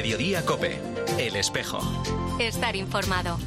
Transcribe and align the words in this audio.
Mediodía 0.00 0.46
Cope, 0.46 0.80
El 1.18 1.36
Espejo. 1.36 1.78
Estar 2.40 2.74
informado. 2.74 3.38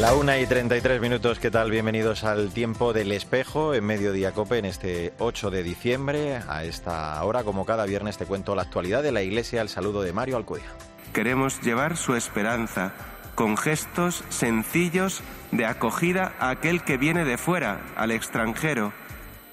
La 0.00 0.12
una 0.14 0.40
y 0.40 0.46
33 0.46 1.00
minutos, 1.00 1.38
¿qué 1.38 1.52
tal? 1.52 1.70
Bienvenidos 1.70 2.24
al 2.24 2.50
tiempo 2.50 2.92
del 2.92 3.12
espejo 3.12 3.74
en 3.74 3.84
Mediodía 3.84 4.32
Cope 4.32 4.58
en 4.58 4.64
este 4.64 5.12
8 5.20 5.52
de 5.52 5.62
diciembre. 5.62 6.40
A 6.48 6.64
esta 6.64 7.22
hora, 7.22 7.44
como 7.44 7.64
cada 7.64 7.86
viernes, 7.86 8.18
te 8.18 8.26
cuento 8.26 8.56
la 8.56 8.62
actualidad 8.62 9.04
de 9.04 9.12
la 9.12 9.22
Iglesia. 9.22 9.62
El 9.62 9.68
saludo 9.68 10.02
de 10.02 10.12
Mario 10.12 10.36
Alcudia. 10.36 10.66
Queremos 11.12 11.62
llevar 11.62 11.96
su 11.96 12.16
esperanza 12.16 12.92
con 13.36 13.56
gestos 13.56 14.24
sencillos 14.30 15.22
de 15.52 15.66
acogida 15.66 16.32
a 16.40 16.48
aquel 16.48 16.82
que 16.82 16.96
viene 16.96 17.24
de 17.24 17.38
fuera, 17.38 17.82
al 17.94 18.10
extranjero, 18.10 18.92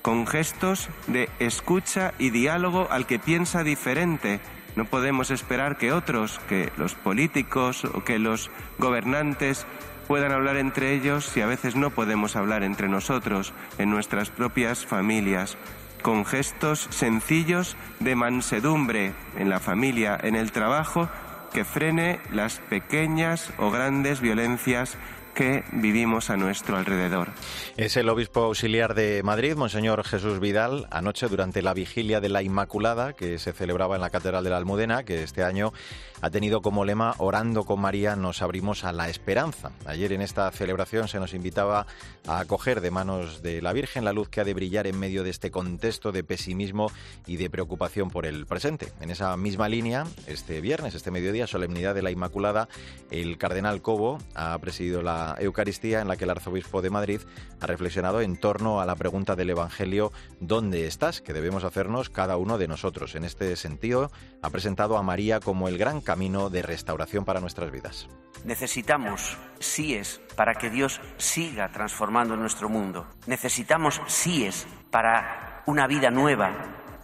con 0.01 0.25
gestos 0.25 0.89
de 1.07 1.29
escucha 1.39 2.13
y 2.17 2.31
diálogo 2.31 2.87
al 2.89 3.05
que 3.05 3.19
piensa 3.19 3.63
diferente. 3.63 4.39
No 4.75 4.85
podemos 4.85 5.31
esperar 5.31 5.77
que 5.77 5.91
otros, 5.91 6.39
que 6.47 6.71
los 6.77 6.95
políticos 6.95 7.85
o 7.85 8.03
que 8.03 8.19
los 8.19 8.49
gobernantes 8.79 9.67
puedan 10.07 10.31
hablar 10.31 10.57
entre 10.57 10.93
ellos 10.93 11.25
si 11.25 11.41
a 11.41 11.45
veces 11.45 11.75
no 11.75 11.89
podemos 11.89 12.35
hablar 12.37 12.63
entre 12.63 12.87
nosotros, 12.87 13.53
en 13.77 13.89
nuestras 13.89 14.29
propias 14.29 14.85
familias, 14.85 15.57
con 16.01 16.25
gestos 16.25 16.87
sencillos 16.89 17.75
de 17.99 18.15
mansedumbre 18.15 19.13
en 19.37 19.49
la 19.49 19.59
familia, 19.59 20.17
en 20.21 20.35
el 20.35 20.51
trabajo, 20.51 21.09
que 21.53 21.63
frene 21.63 22.19
las 22.31 22.59
pequeñas 22.59 23.51
o 23.57 23.71
grandes 23.71 24.19
violencias 24.21 24.97
que 25.33 25.63
vivimos 25.71 26.29
a 26.29 26.37
nuestro 26.37 26.77
alrededor. 26.77 27.29
Es 27.77 27.97
el 27.97 28.09
obispo 28.09 28.41
auxiliar 28.41 28.93
de 28.93 29.21
Madrid, 29.23 29.55
Monseñor 29.55 30.03
Jesús 30.03 30.39
Vidal, 30.39 30.87
anoche 30.91 31.27
durante 31.27 31.61
la 31.61 31.73
vigilia 31.73 32.21
de 32.21 32.29
la 32.29 32.43
Inmaculada 32.43 33.13
que 33.13 33.39
se 33.39 33.53
celebraba 33.53 33.95
en 33.95 34.01
la 34.01 34.09
Catedral 34.09 34.43
de 34.43 34.49
la 34.51 34.57
Almudena, 34.57 35.03
que 35.03 35.23
este 35.23 35.43
año 35.43 35.73
ha 36.21 36.29
tenido 36.29 36.61
como 36.61 36.85
lema 36.85 37.15
Orando 37.17 37.65
con 37.65 37.81
María 37.81 38.15
nos 38.15 38.41
abrimos 38.41 38.85
a 38.85 38.93
la 38.93 39.09
esperanza. 39.09 39.71
Ayer 39.85 40.13
en 40.13 40.21
esta 40.21 40.49
celebración 40.51 41.09
se 41.09 41.19
nos 41.19 41.33
invitaba 41.33 41.85
a 42.27 42.39
acoger 42.39 42.79
de 42.79 42.91
manos 42.91 43.41
de 43.41 43.61
la 43.61 43.73
Virgen 43.73 44.05
la 44.05 44.13
luz 44.13 44.29
que 44.29 44.39
ha 44.39 44.45
de 44.45 44.53
brillar 44.53 44.87
en 44.87 44.97
medio 44.97 45.23
de 45.23 45.31
este 45.31 45.51
contexto 45.51 46.13
de 46.13 46.23
pesimismo 46.23 46.89
y 47.27 47.35
de 47.35 47.49
preocupación 47.49 48.09
por 48.09 48.25
el 48.25 48.45
presente. 48.45 48.93
En 49.01 49.09
esa 49.09 49.35
misma 49.35 49.67
línea, 49.67 50.05
este 50.27 50.61
viernes, 50.61 50.95
este 50.95 51.11
mediodía, 51.11 51.45
solemnidad 51.45 51.93
de 51.93 52.03
la 52.03 52.11
Inmaculada, 52.11 52.69
el 53.11 53.37
cardenal 53.37 53.81
Cobo 53.81 54.17
ha 54.33 54.57
presidido 54.59 55.01
la 55.01 55.22
Eucaristía 55.39 56.01
en 56.01 56.07
la 56.07 56.15
que 56.15 56.25
el 56.25 56.29
arzobispo 56.29 56.81
de 56.81 56.89
Madrid 56.89 57.21
ha 57.59 57.67
reflexionado 57.67 58.21
en 58.21 58.37
torno 58.37 58.81
a 58.81 58.85
la 58.85 58.95
pregunta 58.95 59.35
del 59.35 59.49
Evangelio 59.49 60.11
¿Dónde 60.39 60.87
estás? 60.87 61.21
que 61.21 61.33
debemos 61.33 61.63
hacernos 61.63 62.09
cada 62.09 62.37
uno 62.37 62.57
de 62.57 62.67
nosotros. 62.67 63.15
En 63.15 63.23
este 63.23 63.55
sentido, 63.55 64.11
ha 64.41 64.49
presentado 64.49 64.97
a 64.97 65.03
María 65.03 65.39
como 65.39 65.67
el 65.67 65.77
gran 65.77 66.01
camino 66.01 66.49
de 66.49 66.61
restauración 66.61 67.25
para 67.25 67.39
nuestras 67.39 67.71
vidas. 67.71 68.07
Necesitamos 68.43 69.37
síes 69.59 70.21
para 70.35 70.55
que 70.55 70.69
Dios 70.69 70.99
siga 71.17 71.71
transformando 71.71 72.35
nuestro 72.35 72.69
mundo. 72.69 73.07
Necesitamos 73.27 74.01
síes 74.07 74.67
para 74.91 75.63
una 75.65 75.87
vida 75.87 76.11
nueva 76.11 76.51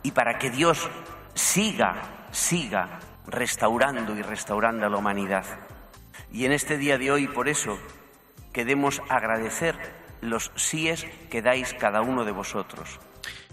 y 0.03 0.11
para 0.11 0.37
que 0.37 0.49
Dios 0.49 0.89
siga, 1.33 2.27
siga 2.31 2.99
restaurando 3.27 4.15
y 4.15 4.21
restaurando 4.21 4.85
a 4.85 4.89
la 4.89 4.97
humanidad. 4.97 5.45
Y 6.31 6.45
en 6.45 6.51
este 6.51 6.77
día 6.77 6.97
de 6.97 7.11
hoy, 7.11 7.27
por 7.27 7.47
eso, 7.47 7.77
queremos 8.53 9.01
agradecer 9.09 9.75
los 10.21 10.51
síes 10.55 11.05
que 11.29 11.41
dais 11.41 11.73
cada 11.73 12.01
uno 12.01 12.25
de 12.25 12.31
vosotros. 12.31 12.99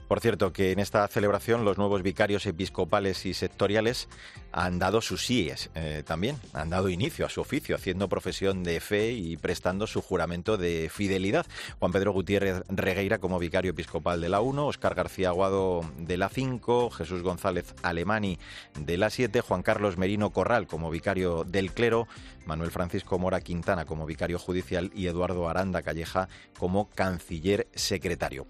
Por 0.08 0.20
cierto, 0.20 0.52
que 0.52 0.70
en 0.70 0.78
esta 0.78 1.06
celebración 1.08 1.64
los 1.64 1.78
nuevos 1.78 2.02
vicarios 2.02 2.46
episcopales 2.46 3.26
y 3.26 3.34
sectoriales 3.34 4.08
han 4.52 4.78
dado 4.78 5.00
sus 5.00 5.26
síes 5.26 5.70
eh, 5.74 6.04
también, 6.06 6.36
han 6.52 6.70
dado 6.70 6.88
inicio 6.88 7.26
a 7.26 7.28
su 7.28 7.40
oficio, 7.40 7.74
haciendo 7.74 8.08
profesión 8.08 8.62
de 8.62 8.78
fe 8.78 9.12
y 9.12 9.36
prestando 9.36 9.88
su 9.88 10.00
juramento 10.00 10.56
de 10.56 10.88
fidelidad. 10.92 11.44
Juan 11.80 11.90
Pedro 11.90 12.12
Gutiérrez 12.12 12.62
Regueira 12.68 13.18
como 13.18 13.40
vicario 13.40 13.72
episcopal 13.72 14.20
de 14.20 14.28
la 14.28 14.40
1, 14.40 14.66
Oscar 14.66 14.94
García 14.94 15.30
Aguado 15.30 15.80
de 15.98 16.16
la 16.16 16.28
5, 16.28 16.90
Jesús 16.90 17.22
González 17.22 17.74
Alemani 17.82 18.38
de 18.78 18.98
la 18.98 19.10
7, 19.10 19.40
Juan 19.40 19.62
Carlos 19.62 19.98
Merino 19.98 20.30
Corral 20.30 20.68
como 20.68 20.88
vicario 20.88 21.42
del 21.42 21.72
clero, 21.72 22.06
Manuel 22.46 22.70
Francisco 22.70 23.18
Mora 23.18 23.40
Quintana 23.40 23.84
como 23.84 24.06
vicario 24.06 24.38
judicial 24.38 24.90
y 24.94 25.06
Eduardo 25.06 25.48
Aranda 25.48 25.82
Calleja 25.82 26.28
como 26.58 26.88
canciller 26.90 27.68
secretario. 27.74 28.46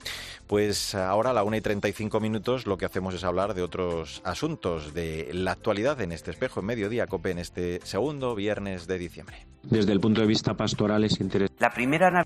Pues 0.47 0.95
ahora 0.95 1.31
a 1.31 1.33
la 1.33 1.45
1 1.45 1.57
y 1.57 1.61
35 1.61 2.21
minutos 2.21 2.67
lo 2.67 2.79
que 2.79 2.84
hacemos 2.84 3.15
es 3.15 3.25
hablar 3.25 3.55
de 3.55 3.62
otros 3.62 4.21
asuntos 4.25 4.95
de 4.95 5.31
la 5.33 5.53
actualidad 5.53 6.01
en 6.01 6.12
este 6.12 6.31
espejo 6.31 6.61
en 6.61 6.67
mediodía 6.67 7.07
COPE 7.07 7.31
en 7.31 7.39
este 7.39 7.81
segundo 7.84 8.34
viernes 8.34 8.87
de 8.87 8.99
diciembre. 8.99 9.47
Desde 9.62 9.93
el 9.93 10.01
punto 10.01 10.21
de 10.21 10.27
vista 10.27 10.55
pastoral 10.55 11.05
es 11.05 11.21
interesante. 11.21 11.63
La 11.63 11.71
primera 11.71 12.25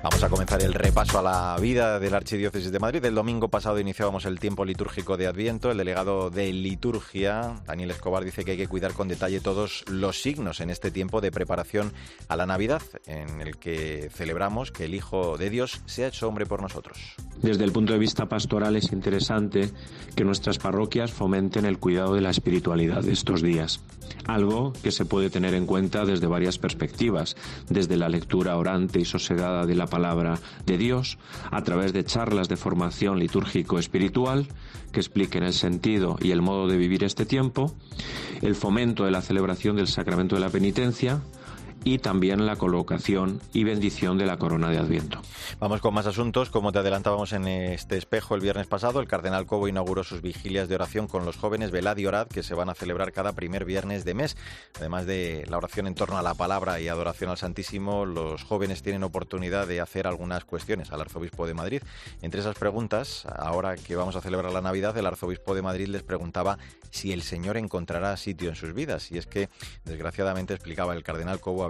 Vamos 0.00 0.22
a 0.22 0.28
comenzar 0.28 0.62
el 0.62 0.74
repaso 0.74 1.18
a 1.18 1.22
la 1.22 1.56
vida 1.60 1.98
de 1.98 2.08
la 2.08 2.18
Archidiócesis 2.18 2.70
de 2.70 2.78
Madrid. 2.78 3.04
El 3.04 3.16
domingo 3.16 3.48
pasado 3.48 3.80
iniciábamos 3.80 4.26
el 4.26 4.38
tiempo 4.38 4.64
litúrgico 4.64 5.16
de 5.16 5.26
Adviento. 5.26 5.72
El 5.72 5.78
delegado 5.78 6.30
de 6.30 6.52
liturgia, 6.52 7.56
Daniel 7.66 7.90
Escobar, 7.90 8.24
dice 8.24 8.44
que 8.44 8.52
hay 8.52 8.56
que 8.56 8.68
cuidar 8.68 8.92
con 8.92 9.08
detalle 9.08 9.40
todos 9.40 9.84
los 9.88 10.22
signos 10.22 10.60
en 10.60 10.70
este 10.70 10.92
tiempo 10.92 11.20
de 11.20 11.32
preparación 11.32 11.92
a 12.28 12.36
la 12.36 12.46
Navidad, 12.46 12.82
en 13.06 13.40
el 13.40 13.56
que 13.56 14.08
celebramos 14.14 14.70
que 14.70 14.84
el 14.84 14.94
Hijo 14.94 15.36
de 15.36 15.50
Dios 15.50 15.80
se 15.86 16.04
ha 16.04 16.08
hecho 16.08 16.28
hombre 16.28 16.46
por 16.46 16.62
nosotros. 16.62 17.16
Desde 17.42 17.64
el 17.64 17.72
punto 17.72 17.92
de 17.92 17.98
vista 17.98 18.26
pastoral 18.26 18.76
es 18.76 18.92
interesante 18.92 19.70
que 20.14 20.24
nuestras 20.24 20.58
parroquias 20.58 21.12
fomenten 21.12 21.64
el 21.64 21.78
cuidado 21.78 22.14
de 22.14 22.20
la 22.20 22.30
espiritualidad 22.30 23.02
de 23.02 23.12
estos 23.12 23.42
días, 23.42 23.80
algo 24.26 24.72
que 24.82 24.92
se 24.92 25.04
puede 25.04 25.30
tener 25.30 25.54
en 25.54 25.66
cuenta 25.66 26.04
desde 26.04 26.26
varias 26.26 26.58
perspectivas, 26.58 27.36
desde 27.68 27.96
la 27.96 28.08
lectura 28.08 28.56
orante 28.56 29.00
y 29.00 29.04
sosegada 29.04 29.66
de 29.66 29.74
la 29.74 29.87
palabra 29.88 30.38
de 30.66 30.78
Dios, 30.78 31.18
a 31.50 31.62
través 31.62 31.92
de 31.92 32.04
charlas 32.04 32.48
de 32.48 32.56
formación 32.56 33.18
litúrgico-espiritual 33.18 34.48
que 34.92 35.00
expliquen 35.00 35.42
el 35.42 35.52
sentido 35.52 36.16
y 36.20 36.30
el 36.30 36.42
modo 36.42 36.66
de 36.66 36.76
vivir 36.76 37.04
este 37.04 37.26
tiempo, 37.26 37.74
el 38.42 38.54
fomento 38.54 39.04
de 39.04 39.10
la 39.10 39.22
celebración 39.22 39.76
del 39.76 39.88
sacramento 39.88 40.34
de 40.34 40.40
la 40.40 40.50
penitencia, 40.50 41.20
y 41.84 41.98
también 41.98 42.46
la 42.46 42.56
colocación 42.56 43.40
y 43.52 43.64
bendición 43.64 44.18
de 44.18 44.26
la 44.26 44.36
corona 44.36 44.70
de 44.70 44.78
Adviento. 44.78 45.20
Vamos 45.58 45.80
con 45.80 45.94
más 45.94 46.06
asuntos. 46.06 46.50
Como 46.50 46.72
te 46.72 46.78
adelantábamos 46.80 47.32
en 47.32 47.46
este 47.46 47.96
espejo 47.96 48.34
el 48.34 48.40
viernes 48.40 48.66
pasado, 48.66 49.00
el 49.00 49.08
cardenal 49.08 49.46
Cobo 49.46 49.68
inauguró 49.68 50.04
sus 50.04 50.22
vigilias 50.22 50.68
de 50.68 50.74
oración 50.74 51.06
con 51.06 51.24
los 51.24 51.36
jóvenes 51.36 51.70
Velad 51.70 51.96
y 51.96 52.06
Orad 52.06 52.28
que 52.28 52.42
se 52.42 52.54
van 52.54 52.68
a 52.68 52.74
celebrar 52.74 53.12
cada 53.12 53.32
primer 53.32 53.64
viernes 53.64 54.04
de 54.04 54.14
mes. 54.14 54.36
Además 54.76 55.06
de 55.06 55.44
la 55.48 55.56
oración 55.56 55.86
en 55.86 55.94
torno 55.94 56.18
a 56.18 56.22
la 56.22 56.34
palabra 56.34 56.80
y 56.80 56.88
adoración 56.88 57.30
al 57.30 57.38
Santísimo, 57.38 58.04
los 58.06 58.44
jóvenes 58.44 58.82
tienen 58.82 59.02
oportunidad 59.02 59.66
de 59.66 59.80
hacer 59.80 60.06
algunas 60.06 60.44
cuestiones 60.44 60.92
al 60.92 61.00
arzobispo 61.00 61.46
de 61.46 61.54
Madrid. 61.54 61.82
Entre 62.22 62.40
esas 62.40 62.56
preguntas, 62.58 63.26
ahora 63.36 63.76
que 63.76 63.96
vamos 63.96 64.16
a 64.16 64.20
celebrar 64.20 64.52
la 64.52 64.60
Navidad, 64.60 64.96
el 64.96 65.06
arzobispo 65.06 65.54
de 65.54 65.62
Madrid 65.62 65.88
les 65.88 66.02
preguntaba 66.02 66.58
si 66.90 67.12
el 67.12 67.22
Señor 67.22 67.56
encontrará 67.56 68.16
sitio 68.16 68.48
en 68.48 68.56
sus 68.56 68.74
vidas. 68.74 69.10
Y 69.12 69.18
es 69.18 69.26
que, 69.26 69.48
desgraciadamente, 69.84 70.54
explicaba 70.54 70.94
el 70.94 71.02
cardenal 71.02 71.40
Cobo, 71.40 71.64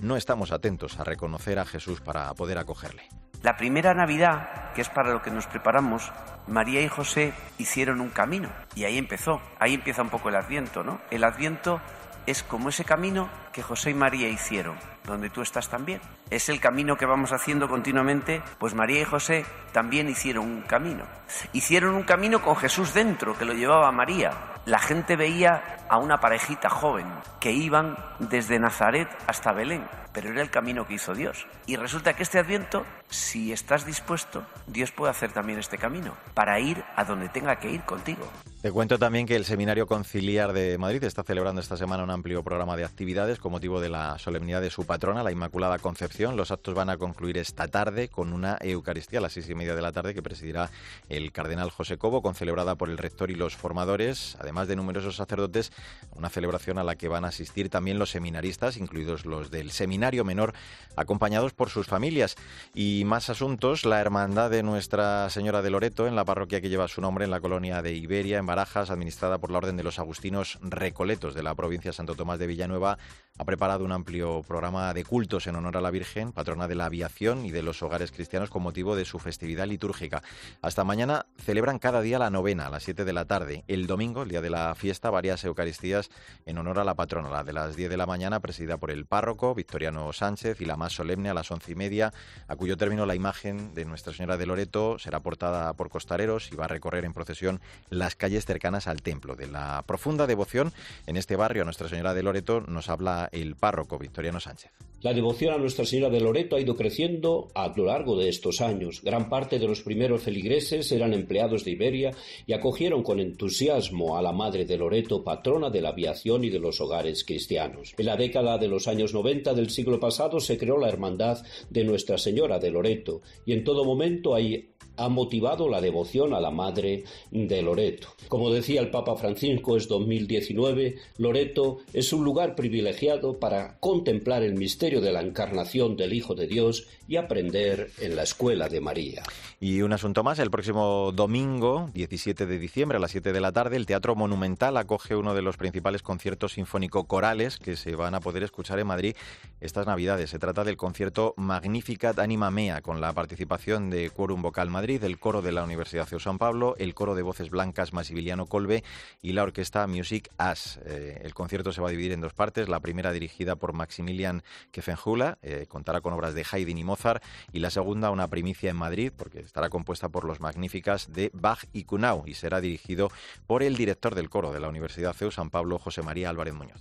no 0.00 0.16
estamos 0.16 0.52
atentos 0.52 0.98
a 0.98 1.04
reconocer 1.04 1.58
a 1.58 1.64
Jesús 1.64 2.00
para 2.00 2.32
poder 2.34 2.58
acogerle. 2.58 3.08
La 3.42 3.56
primera 3.56 3.94
Navidad, 3.94 4.72
que 4.74 4.82
es 4.82 4.90
para 4.90 5.12
lo 5.12 5.22
que 5.22 5.30
nos 5.30 5.46
preparamos, 5.46 6.12
María 6.46 6.82
y 6.82 6.88
José 6.88 7.32
hicieron 7.56 8.00
un 8.00 8.10
camino 8.10 8.50
y 8.74 8.84
ahí 8.84 8.98
empezó, 8.98 9.40
ahí 9.58 9.74
empieza 9.74 10.02
un 10.02 10.10
poco 10.10 10.28
el 10.28 10.36
Adviento, 10.36 10.82
¿no? 10.82 11.00
El 11.10 11.24
Adviento 11.24 11.80
es 12.26 12.42
como 12.42 12.68
ese 12.68 12.84
camino 12.84 13.30
que 13.52 13.62
José 13.62 13.90
y 13.90 13.94
María 13.94 14.28
hicieron, 14.28 14.76
donde 15.04 15.30
tú 15.30 15.42
estás 15.42 15.68
también. 15.68 16.00
Es 16.28 16.48
el 16.48 16.60
camino 16.60 16.96
que 16.96 17.06
vamos 17.06 17.32
haciendo 17.32 17.68
continuamente, 17.68 18.42
pues 18.58 18.74
María 18.74 19.00
y 19.00 19.04
José 19.04 19.44
también 19.72 20.08
hicieron 20.08 20.44
un 20.44 20.62
camino. 20.62 21.04
Hicieron 21.52 21.94
un 21.94 22.02
camino 22.02 22.42
con 22.42 22.56
Jesús 22.56 22.94
dentro, 22.94 23.36
que 23.36 23.44
lo 23.44 23.54
llevaba 23.54 23.90
María. 23.90 24.32
La 24.66 24.78
gente 24.78 25.16
veía 25.16 25.86
a 25.88 25.96
una 25.96 26.20
parejita 26.20 26.68
joven 26.68 27.06
que 27.40 27.50
iban 27.50 27.96
desde 28.18 28.58
Nazaret 28.58 29.08
hasta 29.26 29.52
Belén, 29.52 29.88
pero 30.12 30.30
era 30.30 30.42
el 30.42 30.50
camino 30.50 30.86
que 30.86 30.94
hizo 30.94 31.14
Dios. 31.14 31.46
Y 31.66 31.76
resulta 31.76 32.14
que 32.14 32.22
este 32.22 32.38
adviento, 32.38 32.84
si 33.08 33.52
estás 33.52 33.86
dispuesto, 33.86 34.44
Dios 34.66 34.92
puede 34.92 35.10
hacer 35.10 35.32
también 35.32 35.58
este 35.58 35.78
camino 35.78 36.14
para 36.34 36.60
ir 36.60 36.84
a 36.94 37.04
donde 37.04 37.28
tenga 37.30 37.56
que 37.58 37.70
ir 37.70 37.82
contigo. 37.82 38.28
Te 38.60 38.70
cuento 38.70 38.98
también 38.98 39.24
que 39.24 39.36
el 39.36 39.46
Seminario 39.46 39.86
Conciliar 39.86 40.52
de 40.52 40.76
Madrid 40.76 41.02
está 41.04 41.22
celebrando 41.22 41.62
esta 41.62 41.78
semana 41.78 42.04
un 42.04 42.10
amplio 42.10 42.42
programa 42.42 42.76
de 42.76 42.84
actividades 42.84 43.38
con 43.38 43.52
motivo 43.52 43.80
de 43.80 43.88
la 43.88 44.18
solemnidad 44.18 44.60
de 44.60 44.68
su 44.68 44.84
patrona, 44.84 45.22
la 45.22 45.32
Inmaculada 45.32 45.78
Concepción. 45.78 46.36
Los 46.36 46.50
actos 46.50 46.74
van 46.74 46.90
a 46.90 46.98
concluir 46.98 47.38
esta 47.38 47.68
tarde 47.68 48.08
con 48.08 48.34
una 48.34 48.58
Eucaristía 48.60 49.18
a 49.18 49.22
las 49.22 49.32
seis 49.32 49.48
y 49.48 49.54
media 49.54 49.74
de 49.74 49.80
la 49.80 49.92
tarde 49.92 50.12
que 50.12 50.22
presidirá 50.22 50.68
el 51.08 51.32
cardenal 51.32 51.70
José 51.70 51.96
Cobo, 51.96 52.20
concelebrada 52.20 52.74
por 52.74 52.90
el 52.90 52.98
rector 52.98 53.30
y 53.30 53.34
los 53.34 53.56
formadores. 53.56 54.36
Además, 54.38 54.59
de 54.68 54.76
numerosos 54.76 55.16
sacerdotes, 55.16 55.72
una 56.12 56.28
celebración 56.28 56.78
a 56.78 56.84
la 56.84 56.96
que 56.96 57.08
van 57.08 57.24
a 57.24 57.28
asistir 57.28 57.68
también 57.68 57.98
los 57.98 58.10
seminaristas, 58.10 58.76
incluidos 58.76 59.24
los 59.24 59.50
del 59.50 59.70
Seminario 59.70 60.24
Menor, 60.24 60.54
acompañados 60.96 61.52
por 61.52 61.70
sus 61.70 61.86
familias. 61.86 62.36
Y 62.74 63.04
más 63.04 63.30
asuntos, 63.30 63.84
la 63.84 64.00
hermandad 64.00 64.50
de 64.50 64.62
Nuestra 64.62 65.28
Señora 65.30 65.62
de 65.62 65.70
Loreto, 65.70 66.06
en 66.06 66.16
la 66.16 66.24
parroquia 66.24 66.60
que 66.60 66.68
lleva 66.68 66.88
su 66.88 67.00
nombre 67.00 67.24
en 67.24 67.30
la 67.30 67.40
colonia 67.40 67.82
de 67.82 67.94
Iberia, 67.94 68.38
en 68.38 68.46
Barajas, 68.46 68.90
administrada 68.90 69.38
por 69.38 69.50
la 69.50 69.58
Orden 69.58 69.76
de 69.76 69.82
los 69.82 69.98
Agustinos 69.98 70.58
Recoletos 70.62 71.34
de 71.34 71.42
la 71.42 71.54
provincia 71.54 71.90
de 71.90 71.96
Santo 71.96 72.14
Tomás 72.14 72.38
de 72.38 72.46
Villanueva, 72.46 72.98
ha 73.40 73.44
preparado 73.46 73.86
un 73.86 73.92
amplio 73.92 74.42
programa 74.42 74.92
de 74.92 75.02
cultos 75.02 75.46
en 75.46 75.56
honor 75.56 75.78
a 75.78 75.80
la 75.80 75.90
Virgen, 75.90 76.30
patrona 76.30 76.68
de 76.68 76.74
la 76.74 76.84
aviación 76.84 77.46
y 77.46 77.50
de 77.50 77.62
los 77.62 77.82
hogares 77.82 78.12
cristianos 78.12 78.50
con 78.50 78.62
motivo 78.62 78.96
de 78.96 79.06
su 79.06 79.18
festividad 79.18 79.66
litúrgica. 79.66 80.22
Hasta 80.60 80.84
mañana 80.84 81.24
celebran 81.38 81.78
cada 81.78 82.02
día 82.02 82.18
la 82.18 82.28
novena 82.28 82.66
a 82.66 82.70
las 82.70 82.82
7 82.82 83.06
de 83.06 83.14
la 83.14 83.24
tarde. 83.24 83.64
El 83.66 83.86
domingo, 83.86 84.24
el 84.24 84.28
día 84.28 84.42
de 84.42 84.50
la 84.50 84.74
fiesta, 84.74 85.08
varias 85.08 85.42
Eucaristías 85.42 86.10
en 86.44 86.58
honor 86.58 86.80
a 86.80 86.84
la 86.84 86.96
patrona, 86.96 87.30
la 87.30 87.42
de 87.42 87.54
las 87.54 87.76
10 87.76 87.88
de 87.88 87.96
la 87.96 88.04
mañana, 88.04 88.40
presidida 88.40 88.76
por 88.76 88.90
el 88.90 89.06
párroco 89.06 89.54
Victoriano 89.54 90.12
Sánchez, 90.12 90.60
y 90.60 90.66
la 90.66 90.76
más 90.76 90.92
solemne 90.92 91.30
a 91.30 91.34
las 91.34 91.50
once 91.50 91.72
y 91.72 91.74
media, 91.74 92.12
a 92.46 92.56
cuyo 92.56 92.76
término 92.76 93.06
la 93.06 93.14
imagen 93.14 93.74
de 93.74 93.86
Nuestra 93.86 94.12
Señora 94.12 94.36
de 94.36 94.44
Loreto 94.44 94.98
será 94.98 95.20
portada 95.20 95.72
por 95.72 95.88
costareros 95.88 96.52
y 96.52 96.56
va 96.56 96.66
a 96.66 96.68
recorrer 96.68 97.06
en 97.06 97.14
procesión 97.14 97.62
las 97.88 98.16
calles 98.16 98.44
cercanas 98.44 98.86
al 98.86 99.00
templo. 99.00 99.34
De 99.34 99.46
la 99.46 99.82
profunda 99.86 100.26
devoción 100.26 100.74
en 101.06 101.16
este 101.16 101.36
barrio 101.36 101.62
a 101.62 101.64
Nuestra 101.64 101.88
Señora 101.88 102.12
de 102.12 102.22
Loreto 102.22 102.60
nos 102.60 102.90
habla 102.90 103.29
el 103.32 103.56
párroco 103.56 103.98
Victoriano 103.98 104.40
Sánchez. 104.40 104.72
La 105.02 105.14
devoción 105.14 105.54
a 105.54 105.56
Nuestra 105.56 105.86
Señora 105.86 106.10
de 106.10 106.20
Loreto 106.20 106.56
ha 106.56 106.60
ido 106.60 106.76
creciendo 106.76 107.48
a 107.54 107.72
lo 107.74 107.86
largo 107.86 108.18
de 108.18 108.28
estos 108.28 108.60
años. 108.60 109.00
Gran 109.02 109.30
parte 109.30 109.58
de 109.58 109.66
los 109.66 109.80
primeros 109.80 110.22
feligreses 110.22 110.92
eran 110.92 111.14
empleados 111.14 111.64
de 111.64 111.70
Iberia 111.70 112.10
y 112.46 112.52
acogieron 112.52 113.02
con 113.02 113.18
entusiasmo 113.18 114.18
a 114.18 114.22
la 114.22 114.32
Madre 114.32 114.66
de 114.66 114.76
Loreto, 114.76 115.24
patrona 115.24 115.70
de 115.70 115.80
la 115.80 115.88
aviación 115.88 116.44
y 116.44 116.50
de 116.50 116.58
los 116.58 116.82
hogares 116.82 117.24
cristianos. 117.24 117.94
En 117.96 118.04
la 118.04 118.16
década 118.18 118.58
de 118.58 118.68
los 118.68 118.88
años 118.88 119.14
90 119.14 119.54
del 119.54 119.70
siglo 119.70 119.98
pasado 119.98 120.38
se 120.38 120.58
creó 120.58 120.76
la 120.76 120.88
Hermandad 120.88 121.38
de 121.70 121.84
Nuestra 121.84 122.18
Señora 122.18 122.58
de 122.58 122.70
Loreto 122.70 123.22
y 123.46 123.54
en 123.54 123.64
todo 123.64 123.86
momento 123.86 124.34
hay 124.34 124.68
ha 125.00 125.08
motivado 125.08 125.68
la 125.68 125.80
devoción 125.80 126.34
a 126.34 126.40
la 126.40 126.50
Madre 126.50 127.04
de 127.30 127.62
Loreto. 127.62 128.08
Como 128.28 128.50
decía 128.50 128.80
el 128.80 128.90
Papa 128.90 129.16
Francisco, 129.16 129.76
es 129.76 129.88
2019, 129.88 130.96
Loreto 131.16 131.78
es 131.92 132.12
un 132.12 132.24
lugar 132.24 132.54
privilegiado 132.54 133.38
para 133.38 133.78
contemplar 133.80 134.42
el 134.42 134.54
misterio 134.54 135.00
de 135.00 135.12
la 135.12 135.22
encarnación 135.22 135.96
del 135.96 136.12
Hijo 136.12 136.34
de 136.34 136.46
Dios 136.46 136.86
y 137.08 137.16
aprender 137.16 137.90
en 138.00 138.14
la 138.14 138.22
escuela 138.22 138.68
de 138.68 138.80
María. 138.80 139.22
Y 139.58 139.82
un 139.82 139.92
asunto 139.92 140.22
más, 140.22 140.38
el 140.38 140.50
próximo 140.50 141.12
domingo, 141.12 141.90
17 141.92 142.46
de 142.46 142.58
diciembre 142.58 142.96
a 142.96 143.00
las 143.00 143.10
7 143.10 143.32
de 143.32 143.40
la 143.40 143.52
tarde, 143.52 143.76
el 143.76 143.86
Teatro 143.86 144.14
Monumental 144.14 144.76
acoge 144.76 145.16
uno 145.16 145.34
de 145.34 145.42
los 145.42 145.56
principales 145.56 146.02
conciertos 146.02 146.52
sinfónico-corales 146.52 147.58
que 147.58 147.76
se 147.76 147.94
van 147.94 148.14
a 148.14 148.20
poder 148.20 148.42
escuchar 148.42 148.78
en 148.78 148.86
Madrid 148.86 149.16
estas 149.60 149.86
Navidades. 149.86 150.30
Se 150.30 150.38
trata 150.38 150.64
del 150.64 150.76
concierto 150.76 151.34
Magnificat 151.36 152.18
Anima 152.18 152.50
Mea, 152.50 152.80
con 152.80 153.00
la 153.00 153.12
participación 153.12 153.90
de 153.90 154.10
Quórum 154.10 154.42
Vocal 154.42 154.70
Madrid, 154.70 154.89
el 154.98 155.18
coro 155.18 155.42
de 155.42 155.52
la 155.52 155.62
Universidad 155.62 156.08
de 156.08 156.18
San 156.18 156.38
Pablo, 156.38 156.74
el 156.78 156.94
coro 156.94 157.14
de 157.14 157.22
voces 157.22 157.50
blancas 157.50 157.92
Maximiliano 157.92 158.46
Colbe 158.46 158.82
y 159.22 159.32
la 159.32 159.44
orquesta 159.44 159.86
Music 159.86 160.30
As. 160.36 160.80
Eh, 160.84 161.20
el 161.22 161.32
concierto 161.32 161.72
se 161.72 161.80
va 161.80 161.88
a 161.88 161.90
dividir 161.90 162.12
en 162.12 162.20
dos 162.20 162.34
partes. 162.34 162.68
La 162.68 162.80
primera 162.80 163.12
dirigida 163.12 163.56
por 163.56 163.72
Maximilian 163.72 164.42
Kefenjula, 164.72 165.38
eh, 165.42 165.66
contará 165.68 166.00
con 166.00 166.12
obras 166.12 166.34
de 166.34 166.44
Haydn 166.50 166.78
y 166.78 166.84
Mozart, 166.84 167.22
y 167.52 167.60
la 167.60 167.70
segunda 167.70 168.10
una 168.10 168.28
primicia 168.28 168.70
en 168.70 168.76
Madrid, 168.76 169.12
porque 169.16 169.40
estará 169.40 169.68
compuesta 169.68 170.08
por 170.08 170.24
los 170.24 170.40
magníficas 170.40 171.12
de 171.12 171.30
Bach 171.32 171.64
y 171.72 171.84
Cunau 171.84 172.24
y 172.26 172.34
será 172.34 172.60
dirigido 172.60 173.10
por 173.46 173.62
el 173.62 173.76
director 173.76 174.14
del 174.14 174.28
coro 174.28 174.52
de 174.52 174.60
la 174.60 174.68
Universidad 174.68 175.12
CEU 175.12 175.30
San 175.30 175.50
Pablo, 175.50 175.78
José 175.78 176.02
María 176.02 176.30
Álvarez 176.30 176.54
Muñoz. 176.54 176.80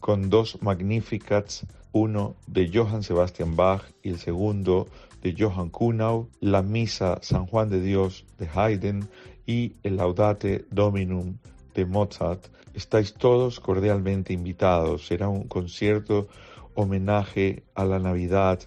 Con 0.00 0.28
dos 0.28 0.62
magníficas, 0.62 1.66
uno 1.92 2.36
de 2.46 2.70
Johann 2.72 3.02
Sebastian 3.02 3.56
Bach 3.56 3.82
y 4.02 4.10
el 4.10 4.18
segundo 4.18 4.86
Johann 5.36 5.70
Kunau, 5.70 6.28
la 6.40 6.62
Misa 6.62 7.18
San 7.22 7.46
Juan 7.46 7.70
de 7.70 7.80
Dios 7.80 8.24
de 8.38 8.48
Haydn 8.54 9.08
y 9.46 9.72
el 9.82 9.96
Laudate 9.96 10.64
Dominum 10.70 11.38
de 11.74 11.86
Mozart. 11.86 12.46
Estáis 12.74 13.14
todos 13.14 13.60
cordialmente 13.60 14.32
invitados. 14.32 15.06
Será 15.06 15.28
un 15.28 15.48
concierto 15.48 16.28
homenaje 16.74 17.62
a 17.74 17.84
la 17.84 17.98
Navidad, 17.98 18.60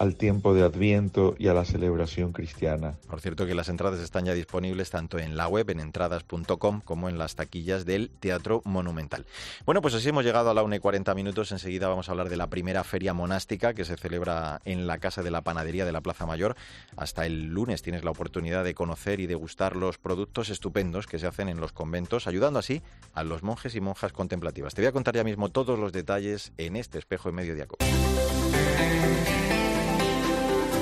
al 0.00 0.16
tiempo 0.16 0.54
de 0.54 0.62
Adviento 0.62 1.34
y 1.38 1.48
a 1.48 1.54
la 1.54 1.66
celebración 1.66 2.32
cristiana. 2.32 2.94
Por 3.06 3.20
cierto 3.20 3.46
que 3.46 3.54
las 3.54 3.68
entradas 3.68 4.00
están 4.00 4.24
ya 4.24 4.32
disponibles 4.32 4.88
tanto 4.88 5.18
en 5.18 5.36
la 5.36 5.46
web, 5.46 5.68
en 5.68 5.78
entradas.com, 5.78 6.80
como 6.82 7.10
en 7.10 7.18
las 7.18 7.36
taquillas 7.36 7.84
del 7.84 8.08
Teatro 8.08 8.62
Monumental. 8.64 9.26
Bueno, 9.66 9.82
pues 9.82 9.92
así 9.92 10.08
hemos 10.08 10.24
llegado 10.24 10.48
a 10.48 10.54
la 10.54 10.62
1 10.62 10.76
y 10.76 10.78
40 10.78 11.14
minutos. 11.14 11.52
Enseguida 11.52 11.86
vamos 11.88 12.08
a 12.08 12.12
hablar 12.12 12.30
de 12.30 12.38
la 12.38 12.46
primera 12.46 12.82
feria 12.82 13.12
monástica 13.12 13.74
que 13.74 13.84
se 13.84 13.98
celebra 13.98 14.62
en 14.64 14.86
la 14.86 14.96
Casa 14.96 15.22
de 15.22 15.30
la 15.30 15.42
Panadería 15.42 15.84
de 15.84 15.92
la 15.92 16.00
Plaza 16.00 16.24
Mayor. 16.24 16.56
Hasta 16.96 17.26
el 17.26 17.48
lunes 17.48 17.82
tienes 17.82 18.02
la 18.02 18.10
oportunidad 18.10 18.64
de 18.64 18.72
conocer 18.72 19.20
y 19.20 19.26
degustar 19.26 19.76
los 19.76 19.98
productos 19.98 20.48
estupendos 20.48 21.06
que 21.06 21.18
se 21.18 21.26
hacen 21.26 21.50
en 21.50 21.60
los 21.60 21.72
conventos, 21.72 22.26
ayudando 22.26 22.58
así 22.58 22.80
a 23.12 23.22
los 23.22 23.42
monjes 23.42 23.74
y 23.74 23.82
monjas 23.82 24.14
contemplativas. 24.14 24.74
Te 24.74 24.80
voy 24.80 24.88
a 24.88 24.92
contar 24.92 25.14
ya 25.14 25.24
mismo 25.24 25.50
todos 25.50 25.78
los 25.78 25.92
detalles 25.92 26.54
en 26.56 26.76
este 26.76 26.98
espejo 26.98 27.28
en 27.28 27.34
medio 27.34 27.54
diaco. 27.54 27.76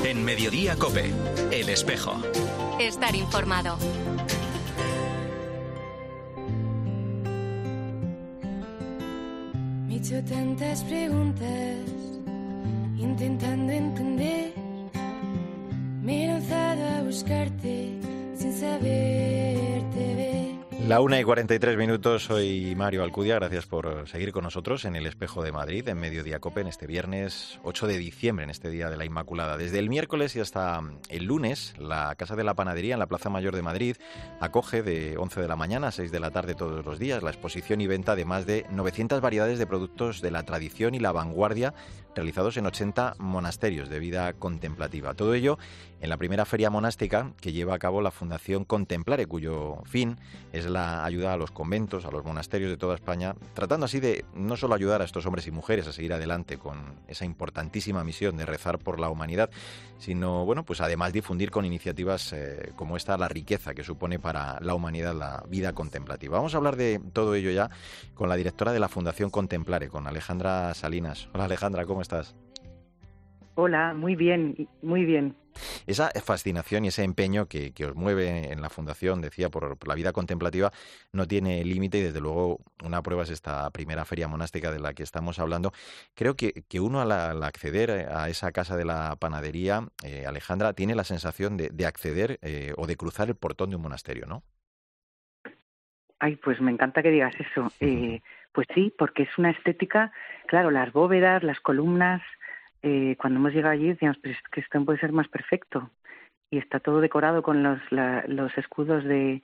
En 0.08 0.24
Mediodía 0.24 0.74
Cope, 0.74 1.12
El 1.50 1.68
Espejo. 1.68 2.14
Estar 2.80 3.14
informado. 3.14 3.76
Me 9.86 9.94
he 9.94 9.98
hecho 9.98 10.24
tantas 10.24 10.82
preguntas, 10.84 11.76
intentando 12.96 13.70
entender. 13.70 14.54
Me 16.00 16.24
he 16.24 16.26
lanzado 16.28 16.88
a 16.88 17.02
buscarte 17.02 17.92
sin 18.34 18.52
saberte 18.54 20.14
ver. 20.16 20.37
La 20.88 21.02
una 21.02 21.20
y 21.20 21.22
43 21.22 21.76
minutos, 21.76 22.24
soy 22.24 22.74
Mario 22.74 23.02
Alcudia, 23.02 23.34
gracias 23.34 23.66
por 23.66 24.08
seguir 24.08 24.32
con 24.32 24.44
nosotros 24.44 24.86
en 24.86 24.96
el 24.96 25.04
Espejo 25.04 25.42
de 25.42 25.52
Madrid, 25.52 25.86
en 25.86 25.98
Mediodía 25.98 26.40
Cope, 26.40 26.62
en 26.62 26.66
este 26.66 26.86
viernes 26.86 27.60
8 27.62 27.86
de 27.86 27.98
diciembre, 27.98 28.44
en 28.44 28.48
este 28.48 28.70
Día 28.70 28.88
de 28.88 28.96
la 28.96 29.04
Inmaculada. 29.04 29.58
Desde 29.58 29.80
el 29.80 29.90
miércoles 29.90 30.34
y 30.34 30.40
hasta 30.40 30.80
el 31.10 31.24
lunes, 31.24 31.74
la 31.78 32.14
Casa 32.14 32.36
de 32.36 32.44
la 32.44 32.54
Panadería 32.54 32.94
en 32.94 33.00
la 33.00 33.06
Plaza 33.06 33.28
Mayor 33.28 33.54
de 33.54 33.60
Madrid 33.60 33.96
acoge 34.40 34.82
de 34.82 35.18
11 35.18 35.42
de 35.42 35.48
la 35.48 35.56
mañana 35.56 35.88
a 35.88 35.92
6 35.92 36.10
de 36.10 36.20
la 36.20 36.30
tarde 36.30 36.54
todos 36.54 36.82
los 36.86 36.98
días 36.98 37.22
la 37.22 37.32
exposición 37.32 37.82
y 37.82 37.86
venta 37.86 38.16
de 38.16 38.24
más 38.24 38.46
de 38.46 38.64
900 38.70 39.20
variedades 39.20 39.58
de 39.58 39.66
productos 39.66 40.22
de 40.22 40.30
la 40.30 40.44
tradición 40.44 40.94
y 40.94 41.00
la 41.00 41.12
vanguardia 41.12 41.74
realizados 42.18 42.56
en 42.56 42.66
80 42.66 43.14
monasterios 43.18 43.88
de 43.88 44.00
vida 44.00 44.32
contemplativa. 44.32 45.14
Todo 45.14 45.34
ello 45.34 45.56
en 46.00 46.10
la 46.10 46.16
primera 46.16 46.44
feria 46.44 46.68
monástica 46.68 47.32
que 47.40 47.52
lleva 47.52 47.74
a 47.74 47.78
cabo 47.78 48.02
la 48.02 48.10
Fundación 48.10 48.64
Contemplare, 48.64 49.26
cuyo 49.26 49.82
fin 49.84 50.16
es 50.52 50.66
la 50.66 51.04
ayuda 51.04 51.32
a 51.32 51.36
los 51.36 51.52
conventos, 51.52 52.04
a 52.04 52.10
los 52.10 52.24
monasterios 52.24 52.70
de 52.70 52.76
toda 52.76 52.96
España, 52.96 53.36
tratando 53.54 53.86
así 53.86 54.00
de 54.00 54.24
no 54.34 54.56
solo 54.56 54.74
ayudar 54.74 55.00
a 55.00 55.04
estos 55.04 55.26
hombres 55.26 55.46
y 55.46 55.52
mujeres 55.52 55.86
a 55.86 55.92
seguir 55.92 56.12
adelante 56.12 56.58
con 56.58 56.96
esa 57.06 57.24
importantísima 57.24 58.02
misión 58.02 58.36
de 58.36 58.46
rezar 58.46 58.80
por 58.80 58.98
la 58.98 59.10
humanidad, 59.10 59.50
sino, 59.98 60.44
bueno, 60.44 60.64
pues 60.64 60.80
además 60.80 61.12
difundir 61.12 61.50
con 61.52 61.64
iniciativas 61.64 62.32
eh, 62.32 62.72
como 62.74 62.96
esta 62.96 63.16
la 63.16 63.28
riqueza 63.28 63.74
que 63.74 63.84
supone 63.84 64.18
para 64.18 64.58
la 64.60 64.74
humanidad 64.74 65.14
la 65.14 65.44
vida 65.48 65.72
contemplativa. 65.72 66.36
Vamos 66.36 66.54
a 66.54 66.56
hablar 66.56 66.76
de 66.76 67.00
todo 67.12 67.34
ello 67.36 67.50
ya 67.50 67.70
con 68.14 68.28
la 68.28 68.36
directora 68.36 68.72
de 68.72 68.80
la 68.80 68.88
Fundación 68.88 69.30
Contemplare, 69.30 69.88
con 69.88 70.06
Alejandra 70.08 70.74
Salinas. 70.74 71.28
Hola 71.32 71.44
Alejandra, 71.44 71.86
¿cómo 71.86 72.02
estás? 72.02 72.07
Hola, 73.54 73.92
muy 73.92 74.14
bien, 74.14 74.68
muy 74.82 75.04
bien. 75.04 75.34
Esa 75.86 76.10
fascinación 76.24 76.84
y 76.84 76.88
ese 76.88 77.02
empeño 77.02 77.46
que, 77.46 77.72
os 77.84 77.94
mueve 77.96 78.52
en 78.52 78.62
la 78.62 78.70
Fundación, 78.70 79.20
decía, 79.20 79.48
por, 79.48 79.76
la 79.86 79.94
vida 79.94 80.12
contemplativa, 80.12 80.72
no 81.12 81.26
tiene 81.26 81.64
límite 81.64 81.98
y 81.98 82.02
desde 82.02 82.20
luego 82.20 82.60
una 82.84 83.02
prueba 83.02 83.24
es 83.24 83.30
esta 83.30 83.68
primera 83.70 84.04
feria 84.04 84.28
monástica 84.28 84.70
de 84.70 84.78
la 84.78 84.94
que 84.94 85.02
estamos 85.02 85.38
hablando. 85.40 85.72
Creo 86.14 86.36
que, 86.36 86.64
que 86.68 86.78
uno 86.78 87.00
al, 87.00 87.42
acceder 87.42 87.90
a 87.90 88.28
esa 88.28 88.52
casa 88.52 88.76
de 88.76 88.84
la 88.84 89.16
panadería, 89.16 89.88
eh, 90.04 90.26
Alejandra, 90.26 90.72
tiene 90.74 90.94
la 90.94 91.04
sensación 91.04 91.56
de, 91.56 91.86
acceder 91.86 92.38
eh, 92.42 92.74
o 92.76 92.86
de 92.86 92.96
cruzar 92.96 93.28
el 93.28 93.34
portón 93.34 93.70
de 93.70 93.76
un 93.76 93.82
monasterio, 93.82 94.26
¿no? 94.26 94.44
Ay, 96.18 96.36
pues 96.36 96.60
me 96.60 96.70
encanta 96.70 97.02
que 97.02 97.10
digas 97.10 97.34
eso. 97.38 97.70
Eh, 97.80 98.20
pues 98.52 98.66
sí, 98.74 98.92
porque 98.98 99.22
es 99.24 99.38
una 99.38 99.50
estética, 99.50 100.12
claro, 100.46 100.70
las 100.70 100.92
bóvedas, 100.92 101.42
las 101.42 101.60
columnas, 101.60 102.22
eh, 102.82 103.16
cuando 103.18 103.38
hemos 103.38 103.52
llegado 103.52 103.74
allí 103.74 103.88
decíamos, 103.88 104.18
pero 104.20 104.34
es 104.34 104.42
que 104.50 104.60
esto 104.60 104.84
puede 104.84 104.98
ser 104.98 105.12
más 105.12 105.28
perfecto. 105.28 105.90
Y 106.50 106.58
está 106.58 106.80
todo 106.80 107.00
decorado 107.00 107.42
con 107.42 107.62
los, 107.62 107.78
los 107.90 108.56
escudos 108.56 109.04
de 109.04 109.42